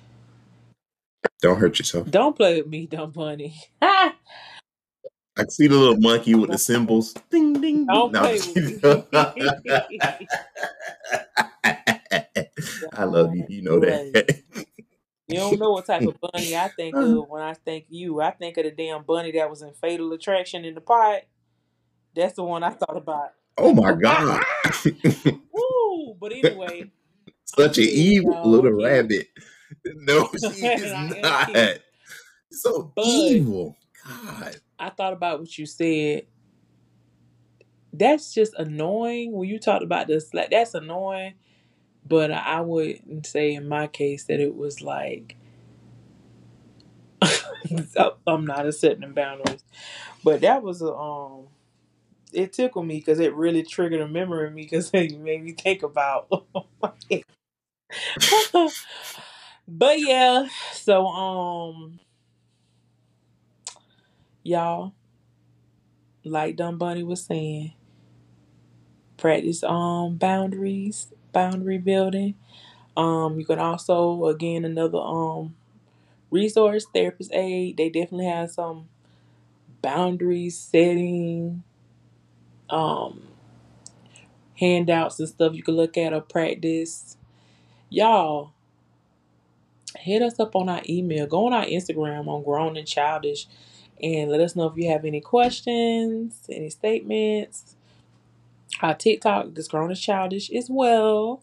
Don't 1.41 1.59
hurt 1.59 1.79
yourself. 1.79 2.11
Don't 2.11 2.37
play 2.37 2.61
with 2.61 2.71
me, 2.71 2.87
dumb 2.87 3.11
bunny. 3.13 3.55
I 3.83 4.13
see 5.51 5.69
the 5.69 5.77
little 5.77 5.99
monkey 5.99 6.35
with 6.35 6.51
the 6.51 6.59
cymbals. 6.59 7.15
Ding 7.31 7.53
ding 7.61 7.87
ding. 7.87 7.89
Don't 7.89 8.13
No, 8.13 8.23
I'm 8.23 8.25
play 8.25 8.31
just 8.31 8.55
with 8.55 8.55
kidding. 8.55 8.81
me. 8.83 9.05
I 12.93 13.05
love 13.05 13.35
you. 13.35 13.45
You 13.49 13.63
know 13.63 13.81
that. 13.81 14.43
You 15.29 15.37
don't 15.37 15.59
know 15.59 15.73
what 15.73 15.87
type 15.87 16.03
of 16.03 16.19
bunny 16.21 16.57
I 16.57 16.69
think 16.69 16.97
of 16.97 17.29
when 17.29 17.43
I 17.43 17.55
think 17.55 17.87
you. 17.91 18.21
I 18.21 18.31
think 18.31 18.57
of 18.57 18.65
the 18.65 18.71
damn 18.71 19.03
bunny 19.03 19.33
that 19.33 19.51
was 19.51 19.63
in 19.63 19.73
Fatal 19.75 20.13
Attraction 20.13 20.65
in 20.65 20.75
the 20.75 20.81
pot. 20.81 21.21
That's 22.17 22.35
the 22.35 22.45
one 22.45 22.63
I 22.63 22.71
thought 22.71 22.97
about. 22.97 23.33
oh 23.59 23.75
my 23.75 23.93
God. 24.01 24.43
Woo! 25.53 26.15
But 26.19 26.33
anyway, 26.33 26.81
I'm 26.83 26.91
Such 27.45 27.79
an 27.79 27.85
evil. 27.89 28.43
Little 28.49 28.73
rabbit. 28.73 29.29
No, 29.85 30.31
she 30.33 30.67
is 30.67 30.93
not. 31.23 31.79
So 32.51 32.91
But 32.97 33.05
evil. 33.05 33.77
God. 34.07 34.57
I 34.79 34.89
thought 34.89 35.13
about 35.13 35.41
what 35.41 35.59
you 35.59 35.67
said. 35.67 36.23
That's 37.93 38.33
just 38.33 38.55
annoying 38.55 39.33
when 39.33 39.47
you 39.49 39.59
talked 39.59 39.85
about 39.85 40.07
this. 40.07 40.33
Like 40.33 40.51
that's 40.51 40.73
annoying, 40.75 41.35
but 42.07 42.31
I 42.33 42.61
wouldn't 42.61 43.27
say 43.27 43.55
in 43.55 43.69
my 43.69 43.87
case 43.87 44.25
that 44.25 44.41
it 44.41 44.55
was 44.57 44.83
like 44.83 45.37
I'm 48.27 48.45
not 48.47 48.67
accepting 48.67 49.13
boundaries. 49.13 49.63
But 50.25 50.41
that 50.43 50.63
was 50.63 50.83
a 50.83 50.93
um. 50.95 51.47
It 52.33 52.53
tickled 52.53 52.87
me 52.87 52.97
because 52.99 53.21
it 53.21 53.35
really 53.35 53.63
triggered 53.63 54.01
a 54.03 54.09
memory 54.09 54.49
in 54.49 54.55
me 54.55 54.65
because 54.65 54.91
it 54.95 55.19
made 55.19 55.43
me 55.45 55.53
think 55.53 55.83
about. 55.83 56.29
but 59.69 60.01
yeah, 60.01 60.49
so 60.73 61.07
um, 61.07 62.01
y'all, 64.43 64.95
like 66.25 66.57
Dumb 66.57 66.79
Bunny 66.79 67.03
was 67.03 67.25
saying, 67.25 67.73
practice 69.17 69.63
um 69.65 70.17
boundaries, 70.17 71.13
boundary 71.39 71.79
building. 71.79 72.35
Um, 72.97 73.39
you 73.39 73.47
can 73.47 73.61
also 73.61 74.27
again 74.27 74.65
another 74.65 74.99
um 74.99 75.55
resource 76.31 76.87
therapist 76.93 77.33
aid. 77.33 77.77
They 77.77 77.89
definitely 77.89 78.27
have 78.27 78.51
some 78.51 78.89
boundary 79.83 80.51
setting 80.51 81.63
um 82.71 83.23
handouts 84.59 85.21
and 85.21 85.29
stuff 85.29 85.55
you 85.55 85.63
can 85.63 85.77
look 85.77 85.97
at 85.97 86.13
or 86.13 86.21
practice. 86.21 87.17
Y'all 87.89 88.53
hit 89.97 90.23
us 90.23 90.41
up 90.41 90.57
on 90.57 90.69
our 90.69 90.83
email. 90.89 91.27
Go 91.27 91.47
on 91.47 91.53
our 91.53 91.65
Instagram 91.65 92.27
on 92.27 92.43
Grown 92.43 92.77
and 92.77 92.87
Childish 92.87 93.47
and 94.03 94.31
let 94.31 94.41
us 94.41 94.57
know 94.57 94.67
if 94.67 94.77
you 94.77 94.91
have 94.91 95.05
any 95.05 95.21
questions, 95.21 96.47
any 96.51 96.71
statements. 96.71 97.77
Our 98.81 98.95
TikTok, 98.95 99.55
this 99.55 99.69
Grown 99.69 99.91
and 99.91 99.99
Childish 99.99 100.51
as 100.51 100.69
well. 100.71 101.43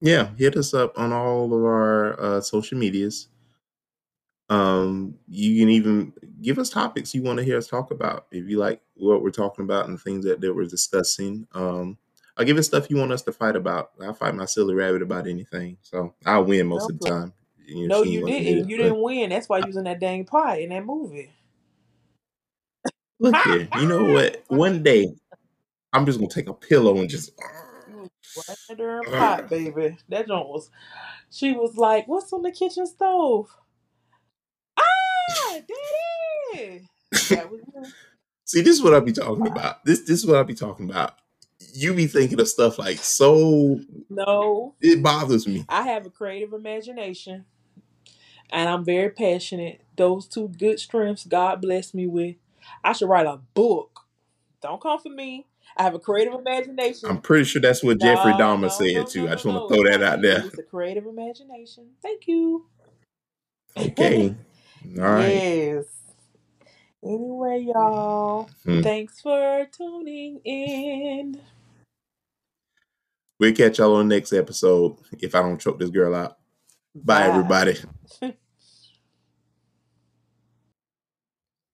yeah, 0.00 0.30
hit 0.36 0.56
us 0.56 0.74
up 0.74 0.98
on 0.98 1.12
all 1.12 1.46
of 1.46 1.64
our 1.64 2.20
uh, 2.20 2.40
social 2.40 2.78
medias. 2.78 3.28
Um, 4.48 5.16
you 5.28 5.60
can 5.60 5.70
even 5.70 6.12
give 6.40 6.58
us 6.58 6.70
topics 6.70 7.14
you 7.14 7.22
want 7.22 7.38
to 7.38 7.44
hear 7.44 7.58
us 7.58 7.66
talk 7.66 7.90
about. 7.90 8.26
If 8.30 8.48
you 8.48 8.58
like 8.58 8.80
what 8.94 9.22
we're 9.22 9.30
talking 9.30 9.64
about 9.64 9.88
and 9.88 10.00
things 10.00 10.24
that, 10.24 10.40
that 10.40 10.54
we're 10.54 10.66
discussing, 10.66 11.48
um, 11.52 11.98
I'll 12.36 12.44
give 12.44 12.58
us 12.58 12.66
stuff 12.66 12.88
you 12.90 12.96
want 12.96 13.12
us 13.12 13.22
to 13.22 13.32
fight 13.32 13.56
about. 13.56 13.90
I'll 14.00 14.14
fight 14.14 14.34
my 14.34 14.44
silly 14.44 14.74
rabbit 14.74 15.02
about 15.02 15.26
anything. 15.26 15.78
So 15.82 16.14
I'll 16.24 16.44
win 16.44 16.68
most 16.68 16.90
of 16.90 17.00
the 17.00 17.08
time. 17.08 17.32
You 17.66 17.88
know, 17.88 17.96
no, 17.96 18.02
you 18.04 18.24
didn't. 18.24 18.68
You 18.68 18.76
didn't 18.76 19.02
win. 19.02 19.30
That's 19.30 19.48
why 19.48 19.58
you 19.58 19.66
was 19.66 19.76
in 19.76 19.84
that 19.84 19.98
dang 19.98 20.24
pie 20.24 20.58
in 20.58 20.68
that 20.68 20.84
movie. 20.84 21.32
Look 23.18 23.36
here. 23.36 23.68
You 23.76 23.86
know 23.86 24.04
what? 24.04 24.44
One 24.48 24.82
day, 24.82 25.14
I'm 25.92 26.06
just 26.06 26.18
gonna 26.18 26.30
take 26.30 26.48
a 26.48 26.54
pillow 26.54 26.98
and 26.98 27.08
just. 27.08 27.30
Under 28.68 28.98
her 28.98 29.02
pot, 29.04 29.48
baby. 29.48 29.96
That 30.08 30.28
joint 30.28 30.48
was. 30.48 30.70
She 31.30 31.52
was 31.52 31.76
like, 31.76 32.06
"What's 32.06 32.32
on 32.32 32.42
the 32.42 32.50
kitchen 32.50 32.86
stove?" 32.86 33.48
Ah, 34.78 35.60
daddy. 36.54 36.88
See, 38.44 38.60
this 38.60 38.76
is 38.76 38.82
what 38.82 38.94
I 38.94 39.00
be 39.00 39.12
talking 39.12 39.46
about. 39.46 39.84
This 39.84 40.00
this 40.00 40.20
is 40.20 40.26
what 40.26 40.36
I 40.36 40.42
be 40.42 40.54
talking 40.54 40.88
about. 40.88 41.14
You 41.72 41.94
be 41.94 42.06
thinking 42.06 42.38
of 42.40 42.48
stuff 42.48 42.78
like 42.78 42.98
so. 42.98 43.80
No, 44.10 44.74
it 44.80 45.02
bothers 45.02 45.46
me. 45.48 45.64
I 45.68 45.82
have 45.82 46.06
a 46.06 46.10
creative 46.10 46.52
imagination, 46.52 47.46
and 48.50 48.68
I'm 48.68 48.84
very 48.84 49.10
passionate. 49.10 49.80
Those 49.96 50.28
two 50.28 50.48
good 50.48 50.78
strengths 50.78 51.24
God 51.24 51.60
bless 51.62 51.94
me 51.94 52.06
with. 52.06 52.36
I 52.82 52.92
should 52.92 53.08
write 53.08 53.26
a 53.26 53.38
book. 53.54 54.00
Don't 54.62 54.80
come 54.80 54.98
for 54.98 55.10
me. 55.10 55.46
I 55.76 55.82
have 55.82 55.94
a 55.94 55.98
creative 55.98 56.34
imagination. 56.34 57.08
I'm 57.10 57.20
pretty 57.20 57.44
sure 57.44 57.60
that's 57.60 57.82
what 57.82 57.98
no, 58.00 58.06
Jeffrey 58.06 58.32
Dahmer 58.32 58.62
no, 58.62 58.68
said 58.68 58.94
no, 58.94 59.04
too. 59.04 59.28
I 59.28 59.32
just 59.32 59.44
want 59.44 59.68
to 59.68 59.74
throw 59.74 59.84
that 59.90 60.02
out 60.02 60.22
there. 60.22 60.46
It's 60.46 60.58
a 60.58 60.62
creative 60.62 61.06
imagination. 61.06 61.90
Thank 62.02 62.26
you. 62.26 62.66
Okay. 63.76 64.34
All 64.98 65.02
right. 65.02 65.28
Yes. 65.28 65.84
Anyway, 67.04 67.66
y'all, 67.68 68.48
hmm. 68.64 68.80
thanks 68.80 69.20
for 69.20 69.66
tuning 69.70 70.40
in. 70.44 71.40
We'll 73.38 73.54
catch 73.54 73.78
y'all 73.78 73.96
on 73.96 74.08
the 74.08 74.14
next 74.14 74.32
episode 74.32 74.96
if 75.20 75.34
I 75.34 75.42
don't 75.42 75.60
choke 75.60 75.78
this 75.78 75.90
girl 75.90 76.14
out. 76.14 76.38
Bye, 76.94 77.28
Bye 77.28 77.28
everybody. 77.28 77.78